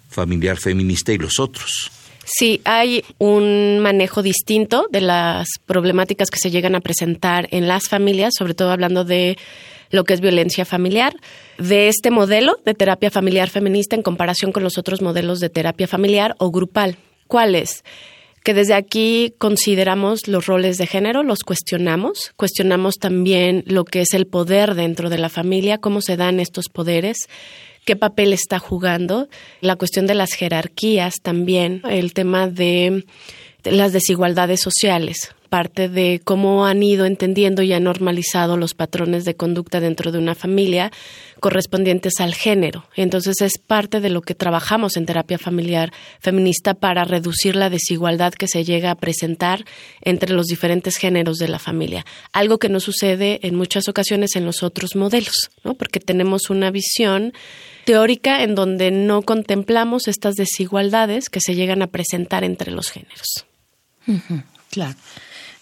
familiar 0.09 0.57
feminista 0.57 1.13
y 1.13 1.17
los 1.17 1.39
otros. 1.39 1.91
Sí, 2.33 2.61
hay 2.63 3.03
un 3.17 3.79
manejo 3.79 4.21
distinto 4.21 4.87
de 4.89 5.01
las 5.01 5.49
problemáticas 5.65 6.29
que 6.29 6.39
se 6.39 6.49
llegan 6.49 6.75
a 6.75 6.79
presentar 6.79 7.49
en 7.51 7.67
las 7.67 7.89
familias, 7.89 8.33
sobre 8.37 8.53
todo 8.53 8.71
hablando 8.71 9.03
de 9.03 9.37
lo 9.89 10.05
que 10.05 10.13
es 10.13 10.21
violencia 10.21 10.63
familiar, 10.63 11.13
de 11.57 11.89
este 11.89 12.09
modelo 12.09 12.57
de 12.63 12.73
terapia 12.73 13.11
familiar 13.11 13.49
feminista 13.49 13.97
en 13.97 14.01
comparación 14.01 14.53
con 14.53 14.63
los 14.63 14.77
otros 14.77 15.01
modelos 15.01 15.41
de 15.41 15.49
terapia 15.49 15.87
familiar 15.87 16.35
o 16.37 16.51
grupal. 16.51 16.97
¿Cuáles? 17.27 17.83
que 18.43 18.53
desde 18.55 18.73
aquí 18.73 19.35
consideramos 19.37 20.27
los 20.27 20.47
roles 20.47 20.77
de 20.77 20.87
género, 20.87 21.21
los 21.21 21.43
cuestionamos, 21.43 22.33
cuestionamos 22.37 22.95
también 22.95 23.63
lo 23.67 23.85
que 23.85 24.01
es 24.01 24.13
el 24.13 24.25
poder 24.25 24.73
dentro 24.73 25.11
de 25.11 25.19
la 25.19 25.29
familia, 25.29 25.77
cómo 25.77 26.01
se 26.01 26.17
dan 26.17 26.39
estos 26.39 26.65
poderes, 26.67 27.29
qué 27.85 27.95
papel 27.95 28.33
está 28.33 28.59
jugando, 28.59 29.27
la 29.61 29.75
cuestión 29.75 30.07
de 30.07 30.15
las 30.15 30.33
jerarquías 30.33 31.15
también, 31.21 31.81
el 31.89 32.13
tema 32.13 32.47
de, 32.47 33.05
las 33.63 33.93
desigualdades 33.93 34.61
sociales 34.61 35.35
parte 35.49 35.89
de 35.89 36.21
cómo 36.23 36.65
han 36.65 36.81
ido 36.81 37.05
entendiendo 37.05 37.61
y 37.61 37.73
han 37.73 37.83
normalizado 37.83 38.55
los 38.55 38.73
patrones 38.73 39.25
de 39.25 39.35
conducta 39.35 39.81
dentro 39.81 40.13
de 40.13 40.17
una 40.17 40.33
familia 40.33 40.93
correspondientes 41.41 42.19
al 42.19 42.33
género. 42.33 42.85
Entonces 42.95 43.41
es 43.41 43.57
parte 43.57 43.99
de 43.99 44.09
lo 44.09 44.21
que 44.21 44.35
trabajamos 44.35 44.95
en 44.95 45.05
terapia 45.05 45.39
familiar 45.39 45.91
feminista 46.19 46.75
para 46.75 47.03
reducir 47.03 47.55
la 47.55 47.69
desigualdad 47.69 48.33
que 48.33 48.47
se 48.47 48.63
llega 48.63 48.91
a 48.91 48.95
presentar 48.95 49.65
entre 50.01 50.33
los 50.33 50.45
diferentes 50.45 50.95
géneros 50.97 51.37
de 51.37 51.49
la 51.49 51.59
familia. 51.59 52.05
Algo 52.31 52.59
que 52.59 52.69
no 52.69 52.79
sucede 52.79 53.39
en 53.41 53.55
muchas 53.55 53.89
ocasiones 53.89 54.35
en 54.35 54.45
los 54.45 54.61
otros 54.61 54.95
modelos, 54.95 55.49
¿no? 55.63 55.73
porque 55.73 55.99
tenemos 55.99 56.49
una 56.51 56.69
visión 56.69 57.33
teórica 57.85 58.43
en 58.43 58.53
donde 58.53 58.91
no 58.91 59.23
contemplamos 59.23 60.07
estas 60.07 60.35
desigualdades 60.35 61.29
que 61.29 61.41
se 61.41 61.55
llegan 61.55 61.81
a 61.81 61.87
presentar 61.87 62.43
entre 62.43 62.71
los 62.71 62.91
géneros. 62.91 63.45
claro. 64.69 64.95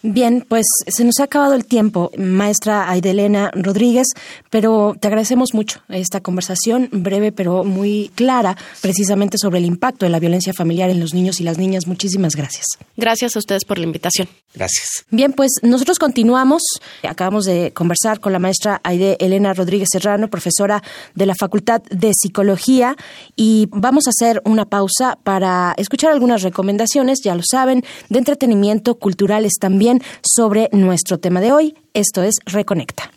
Bien, 0.02 0.46
pues 0.48 0.66
se 0.88 1.04
nos 1.04 1.20
ha 1.20 1.26
acabado 1.26 1.56
el 1.56 1.66
tiempo, 1.66 2.10
maestra 2.18 2.90
Aidelena 2.90 3.52
Rodríguez, 3.54 4.08
pero 4.50 4.96
te 4.98 5.08
agradecemos 5.08 5.54
mucho 5.54 5.82
esta 5.90 6.22
conversación 6.22 6.88
breve 6.94 7.34
pero 7.34 7.66
muy 7.66 8.10
clara, 8.16 8.56
precisamente 8.80 9.38
sobre 9.38 9.60
el 9.60 9.66
impacto 9.66 10.06
de 10.06 10.10
la 10.10 10.20
violencia 10.20 10.54
familiar 10.54 10.90
en 10.90 11.02
los 11.02 11.14
niños 11.14 11.42
y 11.42 11.44
las 11.44 11.58
niñas. 11.58 11.86
Muchísimas 11.86 12.38
gracias. 12.38 12.66
Gracias 12.96 13.36
a 13.36 13.40
ustedes 13.40 13.66
por 13.66 13.78
la 13.78 13.84
invitación. 13.84 14.30
Gracias. 14.56 15.06
Bien, 15.12 15.34
pues 15.34 15.52
nosotros 15.64 16.00
continuamos. 16.00 16.64
Acabamos 17.04 17.44
de 17.44 17.74
conversar 17.74 18.22
con 18.22 18.32
la 18.32 18.40
maestra 18.40 18.80
Aide 18.86 19.18
Elena 19.20 19.54
Rodríguez 19.54 19.90
Serrano, 19.92 20.30
profesora 20.30 20.82
de 21.14 21.26
la 21.26 21.36
Facultad 21.36 21.82
de 21.84 22.14
Psicología, 22.14 22.96
y 23.36 23.68
vamos 23.72 24.08
a 24.08 24.12
hacer 24.12 24.42
una 24.46 24.64
pausa 24.64 25.18
para 25.24 25.74
escuchar 25.78 26.14
algunas 26.14 26.42
recomendaciones, 26.42 27.20
ya 27.22 27.36
lo 27.36 27.44
saben, 27.44 27.84
de 28.08 28.20
entretenimiento 28.20 28.96
culturales 28.96 29.54
también 29.60 29.89
sobre 30.22 30.70
nuestro 30.72 31.20
tema 31.20 31.42
de 31.42 31.52
hoy. 31.52 31.76
Esto 31.94 32.24
es 32.24 32.36
Reconecta. 32.46 33.12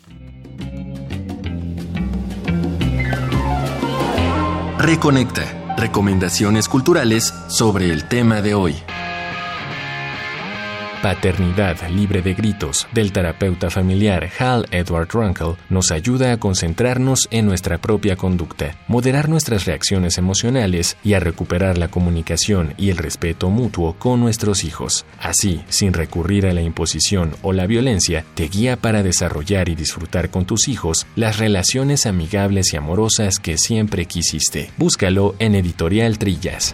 Reconecta. 4.77 5.75
Recomendaciones 5.77 6.67
culturales 6.67 7.33
sobre 7.47 7.91
el 7.91 8.07
tema 8.07 8.41
de 8.41 8.53
hoy. 8.53 8.75
Paternidad 11.03 11.85
libre 11.89 12.21
de 12.21 12.33
gritos 12.33 12.87
del 12.93 13.11
terapeuta 13.11 13.69
familiar 13.69 14.29
Hal 14.39 14.65
Edward 14.71 15.09
Runkle 15.11 15.57
nos 15.69 15.91
ayuda 15.91 16.31
a 16.31 16.37
concentrarnos 16.37 17.27
en 17.29 17.45
nuestra 17.45 17.77
propia 17.77 18.15
conducta, 18.15 18.77
moderar 18.87 19.27
nuestras 19.27 19.65
reacciones 19.65 20.17
emocionales 20.17 20.95
y 21.03 21.15
a 21.15 21.19
recuperar 21.19 21.77
la 21.77 21.89
comunicación 21.89 22.73
y 22.77 22.89
el 22.89 22.95
respeto 22.95 23.49
mutuo 23.49 23.97
con 23.99 24.21
nuestros 24.21 24.63
hijos. 24.63 25.05
Así, 25.19 25.61
sin 25.67 25.91
recurrir 25.91 26.45
a 26.45 26.53
la 26.53 26.61
imposición 26.61 27.35
o 27.41 27.51
la 27.51 27.67
violencia, 27.67 28.23
te 28.33 28.47
guía 28.47 28.77
para 28.77 29.03
desarrollar 29.03 29.67
y 29.67 29.75
disfrutar 29.75 30.29
con 30.29 30.45
tus 30.45 30.69
hijos 30.69 31.05
las 31.17 31.37
relaciones 31.37 32.05
amigables 32.05 32.71
y 32.71 32.77
amorosas 32.77 33.39
que 33.39 33.57
siempre 33.57 34.05
quisiste. 34.05 34.71
Búscalo 34.77 35.35
en 35.39 35.55
Editorial 35.55 36.17
Trillas. 36.17 36.73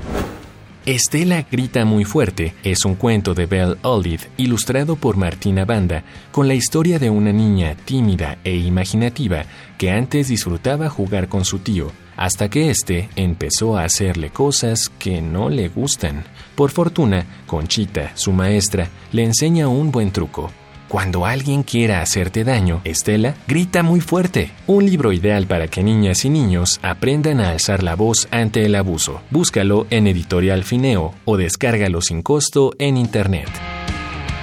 Estela 0.85 1.45
grita 1.51 1.83
muy 1.83 2.05
fuerte 2.05 2.55
es 2.63 2.85
un 2.85 2.95
cuento 2.95 3.33
de 3.33 3.45
Belle 3.45 3.75
Olive 3.81 4.29
ilustrado 4.37 4.95
por 4.95 5.17
Martina 5.17 5.65
Banda 5.65 6.03
con 6.31 6.47
la 6.47 6.53
historia 6.53 6.97
de 6.99 7.09
una 7.09 7.33
niña 7.33 7.75
tímida 7.75 8.37
e 8.45 8.55
imaginativa 8.55 9.43
que 9.77 9.91
antes 9.91 10.29
disfrutaba 10.29 10.89
jugar 10.89 11.27
con 11.27 11.43
su 11.43 11.59
tío 11.59 11.91
hasta 12.15 12.49
que 12.49 12.69
éste 12.69 13.09
empezó 13.15 13.77
a 13.77 13.83
hacerle 13.83 14.29
cosas 14.29 14.89
que 14.99 15.21
no 15.21 15.49
le 15.49 15.69
gustan. 15.69 16.23
Por 16.55 16.71
fortuna, 16.71 17.25
Conchita, 17.45 18.11
su 18.15 18.31
maestra, 18.31 18.89
le 19.11 19.23
enseña 19.23 19.67
un 19.67 19.91
buen 19.91 20.11
truco 20.11 20.51
cuando 20.89 21.27
alguien 21.27 21.61
quiera 21.61 22.01
hacerte 22.01 22.43
daño, 22.43 22.81
Estela 22.83 23.35
grita 23.47 23.83
muy 23.83 24.01
fuerte. 24.01 24.51
Un 24.65 24.87
libro 24.87 25.13
ideal 25.13 25.45
para 25.45 25.67
que 25.67 25.83
niñas 25.83 26.25
y 26.25 26.31
niños 26.31 26.79
aprendan 26.81 27.39
a 27.39 27.51
alzar 27.51 27.83
la 27.83 27.95
voz 27.95 28.27
ante 28.31 28.65
el 28.65 28.73
abuso. 28.73 29.21
Búscalo 29.29 29.85
en 29.91 30.07
Editorial 30.07 30.63
Fineo 30.63 31.13
o 31.25 31.37
descárgalo 31.37 32.01
sin 32.01 32.23
costo 32.23 32.73
en 32.79 32.97
Internet. 32.97 33.49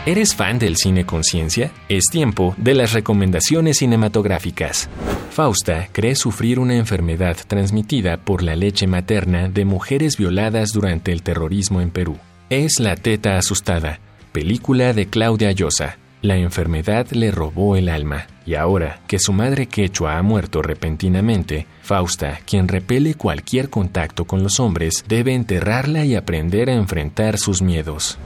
¿Eres 0.06 0.36
fan 0.36 0.60
del 0.60 0.76
cine 0.76 1.04
conciencia? 1.04 1.72
Es 1.88 2.04
tiempo 2.04 2.54
de 2.58 2.74
las 2.74 2.92
recomendaciones 2.92 3.78
cinematográficas. 3.78 4.88
Fausta 5.32 5.88
cree 5.90 6.14
sufrir 6.14 6.60
una 6.60 6.76
enfermedad 6.76 7.36
transmitida 7.48 8.18
por 8.18 8.44
la 8.44 8.54
leche 8.54 8.86
materna 8.86 9.48
de 9.48 9.64
mujeres 9.64 10.16
violadas 10.16 10.72
durante 10.72 11.10
el 11.10 11.24
terrorismo 11.24 11.80
en 11.80 11.90
Perú. 11.90 12.18
Es 12.50 12.78
La 12.78 12.94
Teta 12.94 13.36
Asustada, 13.36 13.98
película 14.30 14.92
de 14.92 15.06
Claudia 15.06 15.50
Llosa 15.50 15.98
la 16.26 16.36
enfermedad 16.36 17.10
le 17.12 17.30
robó 17.30 17.76
el 17.76 17.88
alma, 17.88 18.26
y 18.44 18.54
ahora 18.54 19.00
que 19.06 19.18
su 19.18 19.32
madre 19.32 19.66
quechua 19.66 20.18
ha 20.18 20.22
muerto 20.22 20.62
repentinamente, 20.62 21.66
Fausta, 21.82 22.40
quien 22.44 22.68
repele 22.68 23.14
cualquier 23.14 23.70
contacto 23.70 24.24
con 24.24 24.42
los 24.42 24.60
hombres, 24.60 25.04
debe 25.08 25.34
enterrarla 25.34 26.04
y 26.04 26.14
aprender 26.14 26.70
a 26.70 26.74
enfrentar 26.74 27.38
sus 27.38 27.62
miedos. 27.62 28.18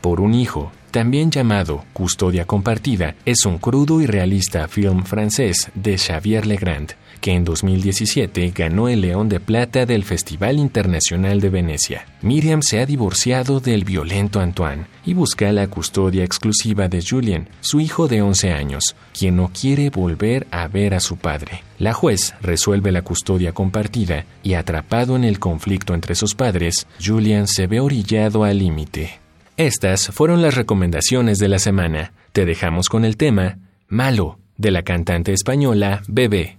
Por 0.00 0.20
un 0.20 0.34
hijo, 0.34 0.70
también 0.90 1.30
llamado 1.30 1.84
Custodia 1.92 2.44
Compartida, 2.44 3.16
es 3.24 3.46
un 3.46 3.58
crudo 3.58 4.00
y 4.00 4.06
realista 4.06 4.68
film 4.68 5.02
francés 5.02 5.70
de 5.74 5.98
Xavier 5.98 6.46
Legrand, 6.46 6.92
que 7.24 7.32
en 7.32 7.42
2017 7.42 8.52
ganó 8.54 8.90
el 8.90 9.00
León 9.00 9.30
de 9.30 9.40
Plata 9.40 9.86
del 9.86 10.04
Festival 10.04 10.58
Internacional 10.58 11.40
de 11.40 11.48
Venecia. 11.48 12.04
Miriam 12.20 12.60
se 12.60 12.80
ha 12.80 12.84
divorciado 12.84 13.60
del 13.60 13.84
violento 13.84 14.40
Antoine 14.40 14.84
y 15.06 15.14
busca 15.14 15.50
la 15.50 15.68
custodia 15.68 16.22
exclusiva 16.22 16.86
de 16.88 17.02
Julien, 17.02 17.48
su 17.62 17.80
hijo 17.80 18.08
de 18.08 18.20
11 18.20 18.52
años, 18.52 18.94
quien 19.18 19.36
no 19.36 19.50
quiere 19.58 19.88
volver 19.88 20.46
a 20.50 20.68
ver 20.68 20.92
a 20.92 21.00
su 21.00 21.16
padre. 21.16 21.62
La 21.78 21.94
juez 21.94 22.34
resuelve 22.42 22.92
la 22.92 23.00
custodia 23.00 23.52
compartida 23.52 24.26
y 24.42 24.52
atrapado 24.52 25.16
en 25.16 25.24
el 25.24 25.38
conflicto 25.38 25.94
entre 25.94 26.16
sus 26.16 26.34
padres, 26.34 26.86
Julian 27.02 27.48
se 27.48 27.66
ve 27.66 27.80
orillado 27.80 28.44
al 28.44 28.58
límite. 28.58 29.18
Estas 29.56 30.08
fueron 30.08 30.42
las 30.42 30.56
recomendaciones 30.56 31.38
de 31.38 31.48
la 31.48 31.58
semana. 31.58 32.12
Te 32.32 32.44
dejamos 32.44 32.90
con 32.90 33.06
el 33.06 33.16
tema 33.16 33.56
Malo 33.88 34.38
de 34.58 34.72
la 34.72 34.82
cantante 34.82 35.32
española 35.32 36.02
Bebé. 36.06 36.58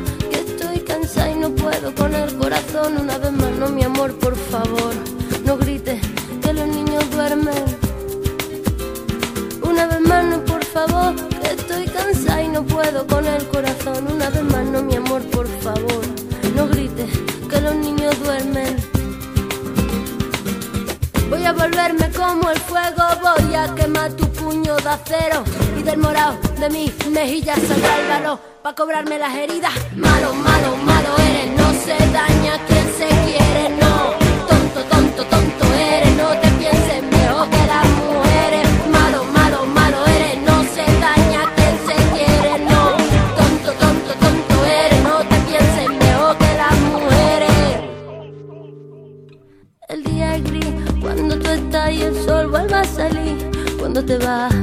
sol 52.25 52.47
vuelve 52.47 52.75
a 52.75 52.83
salir 52.83 53.49
cuando 53.79 54.03
te 54.03 54.17
vas. 54.17 54.53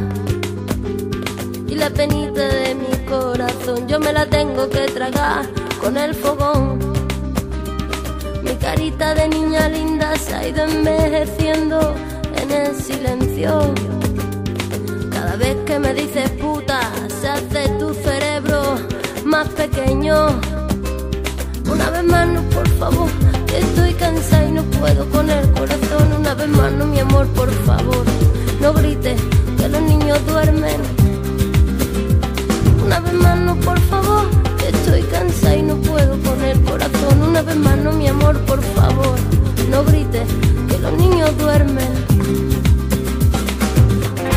Y 1.66 1.75
la 1.75 1.90
penita 1.90 2.47
de 2.49 2.75
mi 2.75 3.07
corazón 3.07 3.87
yo 3.88 3.99
me 4.01 4.12
la 4.12 4.27
tengo 4.27 4.68
que 4.68 4.87
tragar 4.88 5.47
con 5.81 5.97
el 5.97 6.14
fogón. 6.14 6.79
Mi 8.42 8.55
carita 8.57 9.14
de 9.14 9.29
niña 9.29 9.68
linda 9.68 10.16
se 10.16 10.35
ha 10.35 10.49
ido 10.49 10.64
envejeciendo 10.64 11.94
en 12.40 12.51
el 12.51 12.75
silencio. 12.75 13.75
Cada 15.11 15.37
vez 15.37 15.57
que 15.66 15.79
me 15.79 15.92
dices 15.94 16.31
puta, 16.31 16.81
se 17.21 17.29
hace 17.29 17.68
tu 17.79 17.92
cerebro 17.94 18.77
más 19.25 19.49
pequeño. 19.49 20.40
Una 21.71 21.90
vez 21.90 22.05
más, 22.05 22.27
no, 22.29 22.42
por 22.51 22.68
favor, 22.81 23.11
estoy 23.56 23.94
cansada 23.94 24.44
y 24.44 24.52
no 24.52 24.62
puedo 24.62 25.08
con 25.11 25.30
el 25.30 25.50
corazón. 25.52 26.12
Una 26.18 26.34
vez 26.34 26.48
más, 26.48 26.72
no, 26.72 26.87
mi 26.87 26.98
amor, 27.00 27.26
por 27.28 27.50
favor, 27.64 28.04
no 28.61 28.72
grites 28.72 29.20
que 29.58 29.68
los 29.68 29.82
niños 29.82 30.18
duermen. 30.26 30.80
Una 32.84 33.00
vez 33.00 33.12
más, 33.14 33.38
no, 33.38 33.56
por 33.56 33.78
favor, 33.80 34.26
estoy 34.66 35.02
cansada 35.02 35.56
y 35.56 35.62
no 35.62 35.76
puedo 35.76 36.18
con 36.22 36.44
el 36.44 36.61
corazón. 36.62 37.22
Una 37.22 37.42
vez 37.42 37.56
más, 37.56 37.76
no, 37.78 37.92
mi 37.92 38.08
amor, 38.08 38.38
por 38.40 38.62
favor, 38.62 39.18
no 39.70 39.84
grites 39.84 40.26
que 40.68 40.78
los 40.78 40.92
niños 40.92 41.37
duermen. 41.38 42.47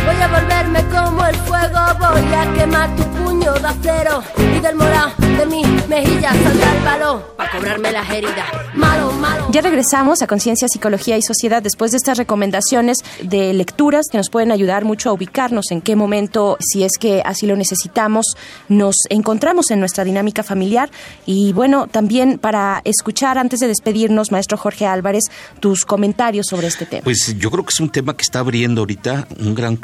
Voy 0.05 0.15
a 0.15 0.27
volverme 0.27 0.83
como 0.87 1.25
el 1.25 1.35
fuego, 1.35 1.79
voy 1.99 2.33
a 2.33 2.53
quemar 2.53 2.95
tu 2.95 3.03
puño 3.03 3.53
de 3.53 3.67
acero 3.67 4.23
y 4.37 4.59
del 4.59 4.75
morado 4.75 5.11
de 5.37 5.45
mi 5.45 5.63
mejilla 5.87 6.31
saldrá 6.33 6.77
el 6.77 6.83
valor 6.83 7.35
para 7.35 7.51
cobrarme 7.51 7.91
las 7.91 8.09
heridas. 8.09 8.45
Malo, 8.73 9.11
malo. 9.13 9.47
Ya 9.51 9.61
regresamos 9.61 10.21
a 10.21 10.27
Conciencia, 10.27 10.67
Psicología 10.67 11.17
y 11.17 11.21
Sociedad 11.21 11.61
después 11.61 11.91
de 11.91 11.97
estas 11.97 12.17
recomendaciones 12.17 12.97
de 13.21 13.53
lecturas 13.53 14.05
que 14.11 14.17
nos 14.17 14.29
pueden 14.29 14.51
ayudar 14.51 14.85
mucho 14.85 15.09
a 15.09 15.13
ubicarnos 15.13 15.71
en 15.71 15.81
qué 15.81 15.95
momento, 15.95 16.57
si 16.59 16.83
es 16.83 16.93
que 16.99 17.21
así 17.25 17.47
lo 17.47 17.55
necesitamos, 17.55 18.37
nos 18.69 18.95
encontramos 19.09 19.71
en 19.71 19.79
nuestra 19.79 20.03
dinámica 20.03 20.43
familiar. 20.43 20.89
Y 21.25 21.53
bueno, 21.53 21.87
también 21.87 22.37
para 22.39 22.81
escuchar, 22.85 23.37
antes 23.37 23.59
de 23.59 23.67
despedirnos, 23.67 24.31
maestro 24.31 24.57
Jorge 24.57 24.85
Álvarez, 24.85 25.23
tus 25.59 25.85
comentarios 25.85 26.47
sobre 26.47 26.67
este 26.67 26.85
tema. 26.85 27.03
Pues 27.03 27.35
yo 27.37 27.51
creo 27.51 27.65
que 27.65 27.71
es 27.71 27.79
un 27.79 27.89
tema 27.89 28.15
que 28.15 28.21
está 28.21 28.39
abriendo 28.39 28.81
ahorita 28.81 29.27
un 29.39 29.55
gran 29.55 29.75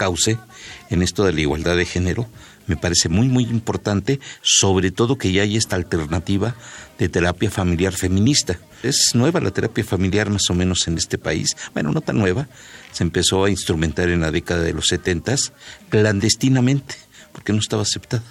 en 0.89 1.01
esto 1.01 1.23
de 1.23 1.33
la 1.33 1.41
igualdad 1.41 1.75
de 1.75 1.85
género. 1.85 2.27
Me 2.67 2.75
parece 2.75 3.07
muy, 3.07 3.29
muy 3.29 3.43
importante, 3.43 4.19
sobre 4.41 4.91
todo 4.91 5.17
que 5.17 5.31
ya 5.31 5.43
hay 5.43 5.55
esta 5.55 5.77
alternativa 5.77 6.55
de 6.99 7.07
terapia 7.07 7.49
familiar 7.49 7.93
feminista. 7.93 8.59
Es 8.83 9.15
nueva 9.15 9.39
la 9.39 9.51
terapia 9.51 9.83
familiar 9.83 10.29
más 10.29 10.49
o 10.49 10.53
menos 10.53 10.87
en 10.87 10.97
este 10.97 11.17
país. 11.17 11.55
Bueno, 11.73 11.91
no 11.91 12.01
tan 12.01 12.17
nueva. 12.17 12.47
Se 12.91 13.03
empezó 13.03 13.45
a 13.45 13.49
instrumentar 13.49 14.09
en 14.09 14.21
la 14.21 14.31
década 14.31 14.63
de 14.63 14.73
los 14.73 14.87
setentas 14.87 15.53
clandestinamente, 15.89 16.95
porque 17.31 17.53
no 17.53 17.59
estaba 17.59 17.83
aceptada. 17.83 18.23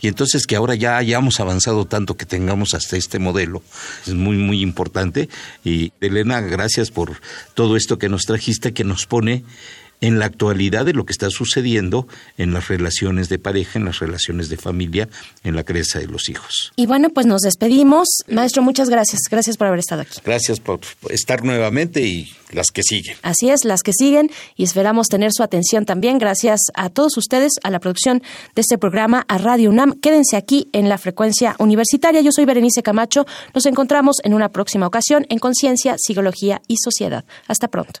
Y 0.00 0.08
entonces 0.08 0.46
que 0.46 0.56
ahora 0.56 0.74
ya 0.74 0.96
hayamos 0.96 1.40
avanzado 1.40 1.86
tanto 1.86 2.16
que 2.16 2.26
tengamos 2.26 2.74
hasta 2.74 2.96
este 2.96 3.18
modelo 3.18 3.62
es 4.06 4.14
muy, 4.14 4.36
muy 4.36 4.60
importante. 4.62 5.28
Y 5.64 5.92
Elena, 6.00 6.40
gracias 6.40 6.90
por 6.90 7.20
todo 7.54 7.76
esto 7.76 7.98
que 7.98 8.08
nos 8.08 8.22
trajiste, 8.22 8.72
que 8.72 8.84
nos 8.84 9.06
pone 9.06 9.44
en 10.00 10.18
la 10.18 10.26
actualidad 10.26 10.84
de 10.84 10.92
lo 10.92 11.04
que 11.04 11.12
está 11.12 11.30
sucediendo 11.30 12.06
en 12.38 12.52
las 12.52 12.68
relaciones 12.68 13.28
de 13.28 13.38
pareja, 13.38 13.78
en 13.78 13.84
las 13.84 13.98
relaciones 13.98 14.48
de 14.48 14.56
familia, 14.56 15.08
en 15.44 15.56
la 15.56 15.64
crianza 15.64 15.98
de 15.98 16.06
los 16.06 16.28
hijos. 16.28 16.72
Y 16.76 16.86
bueno, 16.86 17.10
pues 17.10 17.26
nos 17.26 17.42
despedimos. 17.42 18.08
Maestro, 18.28 18.62
muchas 18.62 18.88
gracias. 18.88 19.22
Gracias 19.30 19.56
por 19.56 19.66
haber 19.66 19.80
estado 19.80 20.02
aquí. 20.02 20.18
Gracias 20.24 20.60
por 20.60 20.80
estar 21.10 21.44
nuevamente 21.44 22.02
y 22.02 22.30
las 22.52 22.68
que 22.72 22.82
siguen. 22.82 23.16
Así 23.22 23.50
es, 23.50 23.64
las 23.64 23.82
que 23.82 23.92
siguen 23.92 24.30
y 24.56 24.64
esperamos 24.64 25.08
tener 25.08 25.32
su 25.32 25.42
atención 25.42 25.84
también. 25.84 26.18
Gracias 26.18 26.60
a 26.74 26.88
todos 26.90 27.16
ustedes, 27.16 27.52
a 27.62 27.70
la 27.70 27.78
producción 27.80 28.22
de 28.54 28.62
este 28.62 28.78
programa, 28.78 29.24
a 29.28 29.38
Radio 29.38 29.70
UNAM. 29.70 29.94
Quédense 30.00 30.36
aquí 30.36 30.68
en 30.72 30.88
la 30.88 30.98
frecuencia 30.98 31.56
universitaria. 31.58 32.20
Yo 32.20 32.32
soy 32.32 32.44
Berenice 32.44 32.82
Camacho. 32.82 33.26
Nos 33.54 33.66
encontramos 33.66 34.16
en 34.24 34.34
una 34.34 34.50
próxima 34.50 34.86
ocasión 34.86 35.26
en 35.28 35.38
Conciencia, 35.38 35.96
Psicología 35.98 36.60
y 36.68 36.76
Sociedad. 36.82 37.24
Hasta 37.46 37.68
pronto. 37.68 38.00